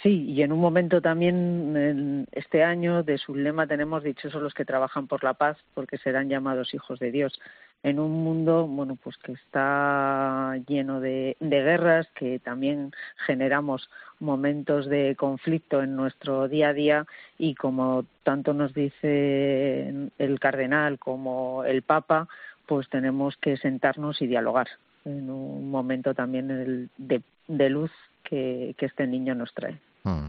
Sí, 0.03 0.25
y 0.29 0.43
en 0.43 0.51
un 0.51 0.59
momento 0.59 1.01
también 1.01 2.27
este 2.31 2.63
año 2.63 3.01
de 3.01 3.17
su 3.17 3.33
lema 3.33 3.65
tenemos 3.65 4.03
dichosos 4.03 4.41
los 4.41 4.53
que 4.53 4.65
trabajan 4.65 5.07
por 5.07 5.23
la 5.23 5.33
paz, 5.33 5.57
porque 5.73 5.97
serán 5.97 6.29
llamados 6.29 6.75
hijos 6.75 6.99
de 6.99 7.11
Dios. 7.11 7.39
En 7.81 7.99
un 7.99 8.23
mundo, 8.23 8.67
bueno, 8.67 8.97
pues 9.01 9.17
que 9.17 9.31
está 9.31 10.55
lleno 10.67 10.99
de 10.99 11.35
guerras, 11.39 12.07
que 12.13 12.37
también 12.37 12.91
generamos 13.25 13.89
momentos 14.19 14.85
de 14.85 15.15
conflicto 15.15 15.81
en 15.81 15.95
nuestro 15.95 16.47
día 16.47 16.69
a 16.69 16.73
día 16.73 17.05
y 17.39 17.55
como 17.55 18.05
tanto 18.21 18.53
nos 18.53 18.75
dice 18.75 20.11
el 20.19 20.39
cardenal 20.39 20.99
como 20.99 21.63
el 21.63 21.81
Papa, 21.81 22.27
pues 22.67 22.87
tenemos 22.89 23.35
que 23.37 23.57
sentarnos 23.57 24.21
y 24.21 24.27
dialogar 24.27 24.67
en 25.05 25.29
un 25.29 25.69
momento 25.69 26.13
también 26.13 26.89
de, 26.97 27.69
luz 27.69 27.91
que, 28.23 28.75
este 28.79 29.07
niño 29.07 29.35
nos 29.35 29.53
trae. 29.53 29.79
Mm. 30.03 30.27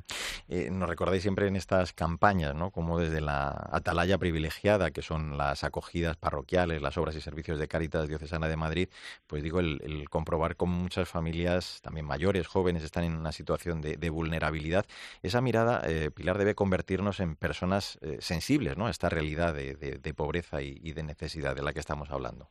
Eh, 0.49 0.69
nos 0.73 0.89
recordáis 0.89 1.23
siempre 1.23 1.47
en 1.47 1.55
estas 1.55 1.93
campañas, 1.93 2.57
¿no? 2.57 2.73
Como 2.73 2.99
desde 2.99 3.21
la 3.21 3.69
atalaya 3.71 4.19
privilegiada, 4.19 4.91
que 4.91 5.01
son 5.01 5.39
las 5.39 5.63
acogidas 5.63 6.17
parroquiales, 6.17 6.83
las 6.83 6.99
obras 6.99 7.15
y 7.15 7.21
servicios 7.21 7.59
de 7.61 7.69
Cáritas 7.69 8.09
Diocesana 8.09 8.49
de 8.49 8.57
Madrid, 8.57 8.89
pues 9.29 9.45
digo, 9.45 9.61
el, 9.61 10.09
comprobar 10.11 10.57
cómo 10.57 10.77
muchas 10.77 11.09
familias, 11.09 11.81
también 11.83 12.05
mayores, 12.05 12.49
jóvenes, 12.49 12.83
están 12.83 13.05
en 13.05 13.17
una 13.17 13.31
situación 13.31 13.81
de, 13.81 14.11
vulnerabilidad. 14.11 14.87
Esa 15.23 15.41
mirada, 15.41 15.83
eh, 15.87 16.11
Pilar, 16.11 16.37
debe 16.37 16.57
convertirnos 16.57 17.21
en 17.21 17.37
personas 17.37 17.99
eh, 18.03 18.17
sensibles, 18.21 18.77
¿no? 18.77 18.89
A 18.89 18.91
esta 18.91 19.09
realidad 19.09 19.55
de, 19.55 20.15
pobreza 20.17 20.63
y 20.63 20.93
de 20.93 21.03
necesidad 21.05 21.55
de 21.55 21.63
la 21.63 21.73
que 21.73 21.79
estamos 21.79 22.11
hablando. 22.11 22.51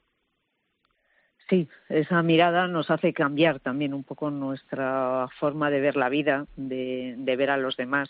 Sí, 1.50 1.68
esa 1.90 2.22
mirada 2.22 2.68
nos 2.68 2.92
hace 2.92 3.12
cambiar 3.12 3.60
también 3.60 3.96
un 3.96 4.04
poco 4.04 4.30
nuestra 4.30 5.28
forma 5.40 5.72
de 5.72 5.82
ver 5.82 5.96
la 5.96 6.08
vida, 6.08 6.46
de, 6.56 7.16
ver 7.18 7.50
a 7.50 7.58
los 7.58 7.76
demás, 7.76 8.08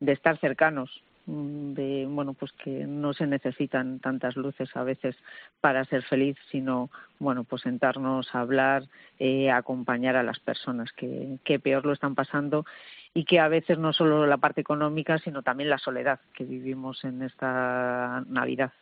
de 0.00 0.12
estar 0.12 0.38
cercanos, 0.38 1.02
mm, 1.24 1.72
de 1.72 2.06
bueno 2.06 2.34
pues 2.34 2.52
que 2.52 2.86
no 2.86 3.14
se 3.14 3.26
necesitan 3.26 4.00
tantas 4.00 4.36
luces 4.36 4.68
a 4.76 4.84
veces 4.84 5.16
para 5.62 5.86
ser 5.86 6.02
feliz 6.02 6.36
sino 6.50 6.90
bueno 7.18 7.44
pues 7.44 7.62
sentarnos 7.62 8.34
a 8.34 8.40
hablar 8.40 8.84
eh, 9.18 9.50
acompañar 9.50 10.16
a 10.16 10.22
las 10.22 10.38
personas 10.40 10.92
que 10.92 11.60
peor 11.62 11.86
lo 11.86 11.94
están 11.94 12.14
pasando 12.14 12.66
y 13.14 13.24
que 13.24 13.40
a 13.40 13.48
veces 13.48 13.78
no 13.78 13.94
solo 13.94 14.26
la 14.26 14.36
parte 14.36 14.60
económica 14.60 15.18
sino 15.18 15.42
también 15.42 15.70
la 15.70 15.78
soledad 15.78 16.20
que 16.34 16.44
vivimos 16.44 17.02
en 17.04 17.22
esta 17.22 18.22
navidad 18.26 18.72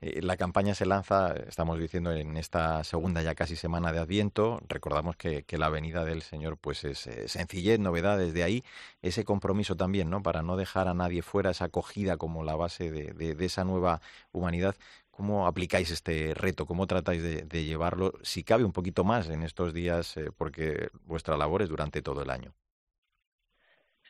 eh, 0.00 0.22
la 0.22 0.36
campaña 0.36 0.74
se 0.74 0.86
lanza, 0.86 1.34
estamos 1.34 1.78
diciendo, 1.78 2.12
en 2.12 2.36
esta 2.36 2.82
segunda 2.84 3.22
ya 3.22 3.34
casi 3.34 3.56
semana 3.56 3.92
de 3.92 3.98
Adviento. 3.98 4.60
Recordamos 4.68 5.16
que, 5.16 5.44
la 5.56 5.68
venida 5.68 6.04
del 6.04 6.22
Señor 6.22 6.58
pues 6.58 6.84
es 6.84 7.06
eh, 7.06 7.28
sencillez, 7.28 7.78
novedad 7.78 8.18
desde 8.18 8.42
ahí. 8.42 8.64
Ese 9.02 9.24
compromiso 9.24 9.76
también, 9.76 10.10
¿no? 10.10 10.22
Para 10.22 10.42
no 10.42 10.56
dejar 10.56 10.88
a 10.88 10.94
nadie 10.94 11.22
fuera, 11.22 11.50
esa 11.50 11.66
acogida 11.66 12.16
como 12.16 12.44
la 12.44 12.56
base 12.56 12.90
de, 12.90 13.36
esa 13.44 13.64
nueva 13.64 14.00
humanidad. 14.32 14.76
¿Cómo 15.10 15.46
aplicáis 15.46 15.90
este 15.90 16.34
reto? 16.34 16.66
¿Cómo 16.66 16.86
tratáis 16.86 17.22
de, 17.22 17.64
llevarlo, 17.64 18.14
si 18.22 18.44
cabe 18.44 18.64
un 18.64 18.72
poquito 18.72 19.04
más 19.04 19.28
en 19.28 19.42
estos 19.42 19.72
días, 19.72 20.16
eh, 20.16 20.30
porque 20.36 20.88
vuestra 21.04 21.36
labor 21.36 21.62
es 21.62 21.68
durante 21.68 22.02
todo 22.02 22.22
el 22.22 22.30
año? 22.30 22.52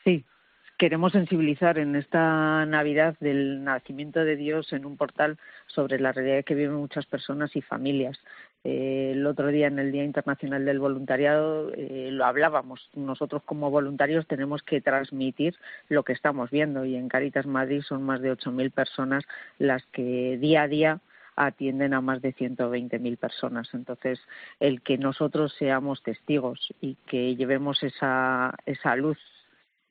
Sí, 0.04 0.24
queremos 0.78 1.12
sensibilizar 1.12 1.78
en 1.78 1.96
esta 1.96 2.66
Navidad 2.66 3.16
del 3.20 3.64
nacimiento 3.64 4.24
de 4.24 4.36
Dios 4.36 4.72
en 4.72 4.84
un 4.84 4.96
portal 4.96 5.38
sobre 5.66 5.98
la 5.98 6.12
realidad 6.12 6.44
que 6.44 6.54
viven 6.54 6.74
muchas 6.74 7.06
personas 7.06 7.54
y 7.56 7.62
familias. 7.62 8.18
Eh, 8.64 9.12
el 9.12 9.26
otro 9.26 9.48
día 9.48 9.68
en 9.68 9.78
el 9.78 9.92
Día 9.92 10.04
Internacional 10.04 10.64
del 10.64 10.78
Voluntariado 10.78 11.72
eh, 11.74 12.10
lo 12.12 12.26
hablábamos. 12.26 12.90
Nosotros 12.94 13.42
como 13.44 13.70
voluntarios 13.70 14.26
tenemos 14.26 14.62
que 14.62 14.80
transmitir 14.80 15.54
lo 15.88 16.02
que 16.02 16.12
estamos 16.12 16.50
viendo 16.50 16.84
y 16.84 16.96
en 16.96 17.08
Caritas 17.08 17.46
Madrid 17.46 17.82
son 17.82 18.02
más 18.02 18.20
de 18.20 18.32
8.000 18.32 18.70
personas 18.72 19.24
las 19.58 19.84
que 19.86 20.36
día 20.38 20.62
a 20.62 20.68
día 20.68 21.00
atienden 21.36 21.94
a 21.94 22.00
más 22.00 22.22
de 22.22 22.34
120.000 22.34 23.18
personas. 23.18 23.68
Entonces, 23.74 24.18
el 24.58 24.80
que 24.82 24.98
nosotros 24.98 25.54
seamos 25.58 26.02
testigos 26.02 26.74
y 26.80 26.96
que 27.06 27.36
llevemos 27.36 27.82
esa, 27.82 28.54
esa 28.64 28.96
luz 28.96 29.18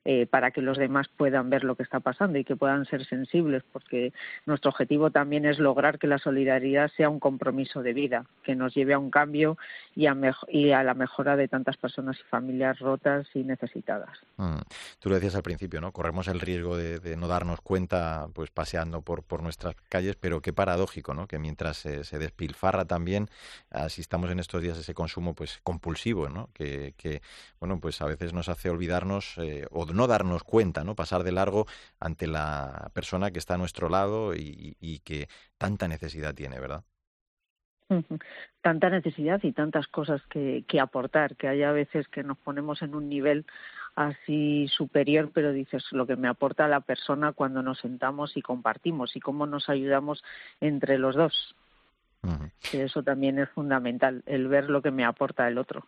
eh, 0.08 0.24
para 0.24 0.52
que 0.52 0.62
los 0.62 0.78
demás 0.78 1.08
puedan 1.08 1.50
ver 1.50 1.64
lo 1.64 1.74
que 1.74 1.82
está 1.82 1.98
pasando 1.98 2.38
y 2.38 2.44
que 2.44 2.54
puedan 2.54 2.86
ser 2.86 3.04
sensibles, 3.06 3.64
porque 3.72 4.12
nuestro 4.44 4.70
objetivo 4.70 5.10
también 5.10 5.44
es 5.44 5.58
lograr 5.58 5.98
que 5.98 6.06
la 6.06 6.18
solidaridad 6.18 6.92
sea 6.96 7.08
un 7.08 7.18
compromiso 7.18 7.82
de 7.82 7.92
vida, 7.92 8.24
que 8.44 8.54
nos 8.54 8.72
lleve 8.72 8.94
a 8.94 9.00
un 9.00 9.10
cambio 9.10 9.58
y 9.96 10.06
a, 10.06 10.16
y 10.46 10.70
a 10.70 10.84
la 10.84 10.94
mejora 10.94 11.34
de 11.34 11.48
tantas 11.48 11.76
personas 11.76 12.16
y 12.20 12.22
familias 12.28 12.78
rotas 12.78 13.26
y 13.34 13.42
necesitadas. 13.42 14.16
Mm. 14.36 14.60
Tú 15.00 15.08
lo 15.08 15.16
decías 15.16 15.34
al 15.34 15.42
principio, 15.42 15.80
¿no? 15.80 15.90
Corremos 15.90 16.28
el 16.28 16.38
riesgo 16.38 16.76
de, 16.76 17.16
no 17.16 17.26
darnos 17.26 17.60
cuenta, 17.60 18.28
pues 18.32 18.52
paseando 18.52 19.02
por, 19.02 19.24
por 19.24 19.42
nuestras 19.42 19.74
calles, 19.88 20.14
pero 20.14 20.40
qué 20.40 20.52
paradójico, 20.52 21.14
¿no? 21.14 21.26
Que 21.26 21.40
mientras 21.40 21.78
se, 21.78 22.18
despilfarra 22.20 22.84
también, 22.84 23.28
asistamos 23.70 24.30
en 24.30 24.38
estos 24.38 24.62
días 24.62 24.78
a 24.78 24.82
ese 24.82 24.94
consumo, 24.94 25.34
pues 25.34 25.58
compulsivo, 25.64 26.28
¿no? 26.28 26.48
Que, 26.54 27.22
bueno, 27.58 27.80
pues 27.80 28.00
a 28.02 28.06
veces 28.06 28.32
nos 28.32 28.48
hace 28.48 28.70
olvidarnos 28.70 29.34
eh, 29.38 29.66
o 29.72 29.84
no 29.96 30.06
darnos 30.06 30.44
cuenta, 30.44 30.84
¿no? 30.84 30.94
Pasar 30.94 31.24
de 31.24 31.32
largo 31.32 31.66
ante 31.98 32.26
la 32.26 32.90
persona 32.92 33.30
que 33.30 33.38
está 33.38 33.54
a 33.54 33.58
nuestro 33.58 33.88
lado 33.88 34.34
y, 34.34 35.00
que 35.04 35.28
tanta 35.58 35.88
necesidad 35.88 36.34
tiene, 36.34 36.60
¿verdad? 36.60 36.84
Tanta 38.60 38.90
necesidad 38.90 39.40
y 39.42 39.52
tantas 39.52 39.86
cosas 39.86 40.20
que, 40.28 40.64
que 40.66 40.80
aportar, 40.80 41.36
que 41.36 41.48
hay 41.48 41.62
a 41.62 41.72
veces 41.72 42.08
que 42.08 42.24
nos 42.24 42.36
ponemos 42.38 42.82
en 42.82 42.94
un 42.94 43.08
nivel 43.08 43.46
así 43.94 44.68
superior, 44.68 45.30
pero 45.32 45.52
dices 45.52 45.84
lo 45.92 46.06
que 46.06 46.16
me 46.16 46.28
aporta 46.28 46.68
la 46.68 46.80
persona 46.80 47.32
cuando 47.32 47.62
nos 47.62 47.78
sentamos 47.78 48.36
y 48.36 48.42
compartimos 48.42 49.16
y 49.16 49.20
cómo 49.20 49.46
nos 49.46 49.68
ayudamos 49.68 50.22
entre 50.60 50.98
los 50.98 51.16
dos. 51.16 51.54
Eso 52.72 53.02
también 53.02 53.38
es 53.38 53.48
fundamental, 53.50 54.22
el 54.26 54.48
ver 54.48 54.68
lo 54.68 54.82
que 54.82 54.90
me 54.90 55.04
aporta 55.04 55.46
el 55.48 55.58
otro. 55.58 55.86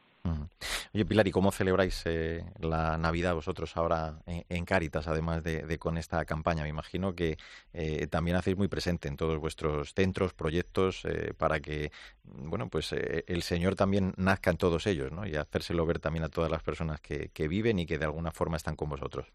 Oye, 0.94 1.05
Pilar, 1.05 1.29
¿y 1.29 1.31
cómo 1.31 1.53
celebráis 1.53 2.03
eh, 2.07 2.44
la 2.61 2.96
Navidad 2.96 3.35
vosotros 3.35 3.77
ahora 3.77 4.20
en, 4.27 4.64
Cáritas, 4.64 5.07
además 5.07 5.42
de, 5.42 5.79
con 5.79 5.98
esta 5.98 6.24
campaña? 6.24 6.62
Me 6.62 6.70
imagino 6.70 7.14
que 7.14 7.37
eh, 7.74 8.07
también 8.07 8.37
hacéis 8.37 8.57
muy 8.57 8.68
presente 8.68 9.09
en 9.09 9.16
todos 9.16 9.38
vuestros 9.38 9.92
centros, 9.94 10.33
proyectos, 10.33 11.05
eh, 11.05 11.35
para 11.37 11.61
que, 11.61 11.92
bueno, 12.24 12.68
pues 12.70 12.92
el 12.92 13.42
Señor 13.42 13.74
también 13.77 14.14
nazca 14.16 14.51
en 14.51 14.57
todos 14.57 14.87
ellos, 14.87 15.12
¿no? 15.12 15.27
Y 15.27 15.37
hacérselo 15.37 15.85
ver 15.85 15.98
también 15.98 16.24
a 16.24 16.29
todas 16.31 16.51
las 16.51 16.62
personas 16.62 17.01
que 17.01 17.48
viven 17.48 17.79
y 17.79 17.87
que 17.87 17.98
de 17.98 18.05
alguna 18.07 18.31
forma 18.33 18.57
están 18.57 18.77
con 18.77 18.88
vosotros. 18.88 19.27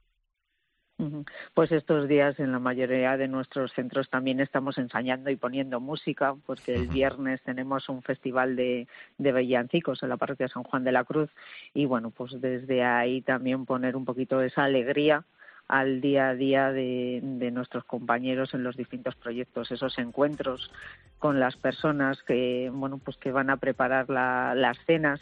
Pues 1.53 1.71
estos 1.71 2.08
días 2.08 2.39
en 2.39 2.51
la 2.51 2.60
mayoría 2.60 3.17
de 3.17 3.27
nuestros 3.27 3.73
centros 3.73 4.10
también 4.10 4.39
estamos 4.39 4.77
ensayando 4.77 5.29
y 5.29 5.36
poniendo 5.36 5.79
música, 5.79 6.36
porque 6.45 6.75
el 6.75 6.88
viernes 6.88 7.41
tenemos 7.41 7.89
un 7.89 8.01
festival 8.03 8.56
de, 8.56 8.88
de 9.17 9.32
villancicos 9.32 10.03
en 10.03 10.10
la 10.10 10.17
parroquia 10.17 10.47
San 10.47 10.63
Juan 10.63 10.84
de 10.84 10.91
la 10.91 11.03
Cruz 11.03 11.29
y 11.73 11.86
bueno, 11.86 12.12
pues 12.12 12.39
desde 12.39 12.84
ahí 12.84 13.21
también 13.21 13.65
poner 13.65 13.95
un 13.95 14.06
poquito 14.06 14.41
esa 14.41 14.63
alegría 14.63 15.25
al 15.67 16.01
día 16.01 16.29
a 16.29 16.36
día 16.36 16.71
de, 16.71 17.19
de, 17.23 17.51
nuestros 17.51 17.84
compañeros 17.86 18.53
en 18.53 18.63
los 18.63 18.75
distintos 18.75 19.15
proyectos, 19.15 19.71
esos 19.71 19.97
encuentros 19.97 20.71
con 21.19 21.39
las 21.39 21.56
personas 21.56 22.21
que 22.23 22.69
bueno 22.71 22.97
pues 22.97 23.17
que 23.17 23.32
van 23.32 23.49
a 23.49 23.58
preparar 23.58 24.10
las 24.10 24.77
cenas 24.86 25.21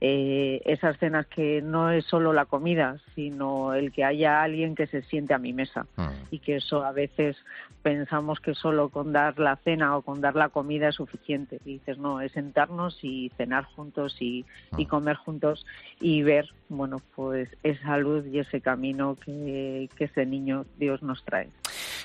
eh, 0.00 0.60
esas 0.64 0.98
cenas 0.98 1.26
que 1.26 1.62
no 1.62 1.90
es 1.90 2.04
solo 2.04 2.32
la 2.32 2.44
comida, 2.44 2.98
sino 3.14 3.74
el 3.74 3.92
que 3.92 4.04
haya 4.04 4.42
alguien 4.42 4.74
que 4.74 4.86
se 4.86 5.02
siente 5.02 5.34
a 5.34 5.38
mi 5.38 5.52
mesa 5.52 5.86
mm. 5.96 6.08
y 6.30 6.40
que 6.40 6.56
eso 6.56 6.84
a 6.84 6.92
veces 6.92 7.36
pensamos 7.82 8.40
que 8.40 8.54
solo 8.54 8.88
con 8.88 9.12
dar 9.12 9.38
la 9.38 9.56
cena 9.56 9.96
o 9.96 10.02
con 10.02 10.20
dar 10.20 10.36
la 10.36 10.48
comida 10.48 10.88
es 10.88 10.96
suficiente. 10.96 11.60
Y 11.64 11.74
dices, 11.74 11.98
no, 11.98 12.20
es 12.20 12.32
sentarnos 12.32 12.98
y 13.02 13.30
cenar 13.36 13.64
juntos 13.64 14.16
y, 14.20 14.44
y 14.76 14.84
mm. 14.84 14.88
comer 14.88 15.16
juntos 15.16 15.66
y 16.00 16.22
ver, 16.22 16.48
bueno, 16.68 17.00
pues 17.14 17.48
esa 17.62 17.96
luz 17.98 18.26
y 18.26 18.38
ese 18.38 18.60
camino 18.60 19.16
que, 19.16 19.88
que 19.96 20.04
ese 20.04 20.26
niño 20.26 20.64
Dios 20.76 21.02
nos 21.02 21.24
trae. 21.24 21.48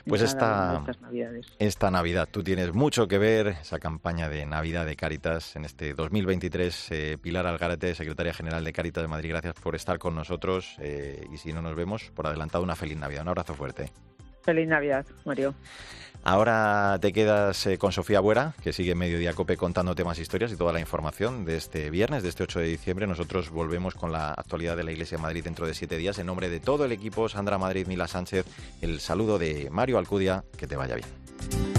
Pues 0.05 0.21
esta, 0.21 0.83
esta 1.59 1.91
Navidad, 1.91 2.27
tú 2.31 2.43
tienes 2.43 2.73
mucho 2.73 3.07
que 3.07 3.17
ver, 3.17 3.47
esa 3.47 3.79
campaña 3.79 4.29
de 4.29 4.45
Navidad 4.45 4.85
de 4.85 4.95
Cáritas 4.95 5.55
en 5.55 5.65
este 5.65 5.93
2023. 5.93 6.87
Eh, 6.91 7.17
Pilar 7.21 7.45
Algarete, 7.45 7.93
secretaria 7.95 8.33
general 8.33 8.63
de 8.63 8.73
Cáritas 8.73 9.03
de 9.03 9.07
Madrid, 9.07 9.29
gracias 9.29 9.55
por 9.55 9.75
estar 9.75 9.99
con 9.99 10.15
nosotros 10.15 10.75
eh, 10.79 11.25
y 11.31 11.37
si 11.37 11.53
no 11.53 11.61
nos 11.61 11.75
vemos, 11.75 12.11
por 12.13 12.27
adelantado 12.27 12.63
una 12.63 12.75
feliz 12.75 12.97
Navidad. 12.97 13.23
Un 13.23 13.29
abrazo 13.29 13.53
fuerte. 13.53 13.91
Feliz 14.43 14.67
Navidad, 14.67 15.05
Mario. 15.25 15.53
Ahora 16.23 16.97
te 16.99 17.13
quedas 17.13 17.65
eh, 17.65 17.77
con 17.77 17.93
Sofía 17.93 18.19
Buera, 18.19 18.53
que 18.61 18.73
sigue 18.73 18.93
Mediodía 18.93 19.33
Cope 19.33 19.55
contándote 19.55 20.03
más 20.03 20.19
historias 20.19 20.51
y 20.51 20.57
toda 20.57 20.73
la 20.73 20.81
información 20.81 21.45
de 21.45 21.55
este 21.55 21.89
viernes, 21.89 22.23
de 22.23 22.29
este 22.29 22.43
8 22.43 22.59
de 22.59 22.65
diciembre. 22.67 23.07
Nosotros 23.07 23.49
volvemos 23.49 23.95
con 23.95 24.11
la 24.11 24.33
actualidad 24.33 24.75
de 24.75 24.83
la 24.83 24.91
Iglesia 24.91 25.17
de 25.17 25.21
Madrid 25.21 25.43
dentro 25.45 25.65
de 25.65 25.73
siete 25.73 25.97
días. 25.97 26.19
En 26.19 26.25
nombre 26.25 26.49
de 26.49 26.59
todo 26.59 26.83
el 26.83 26.91
equipo, 26.91 27.29
Sandra 27.29 27.57
Madrid, 27.57 27.87
Mila 27.87 28.07
Sánchez, 28.07 28.45
el 28.81 28.99
saludo 28.99 29.39
de 29.39 29.69
Mario 29.71 29.97
Alcudia. 29.97 30.43
Que 30.57 30.67
te 30.67 30.75
vaya 30.75 30.95
bien. 30.95 31.78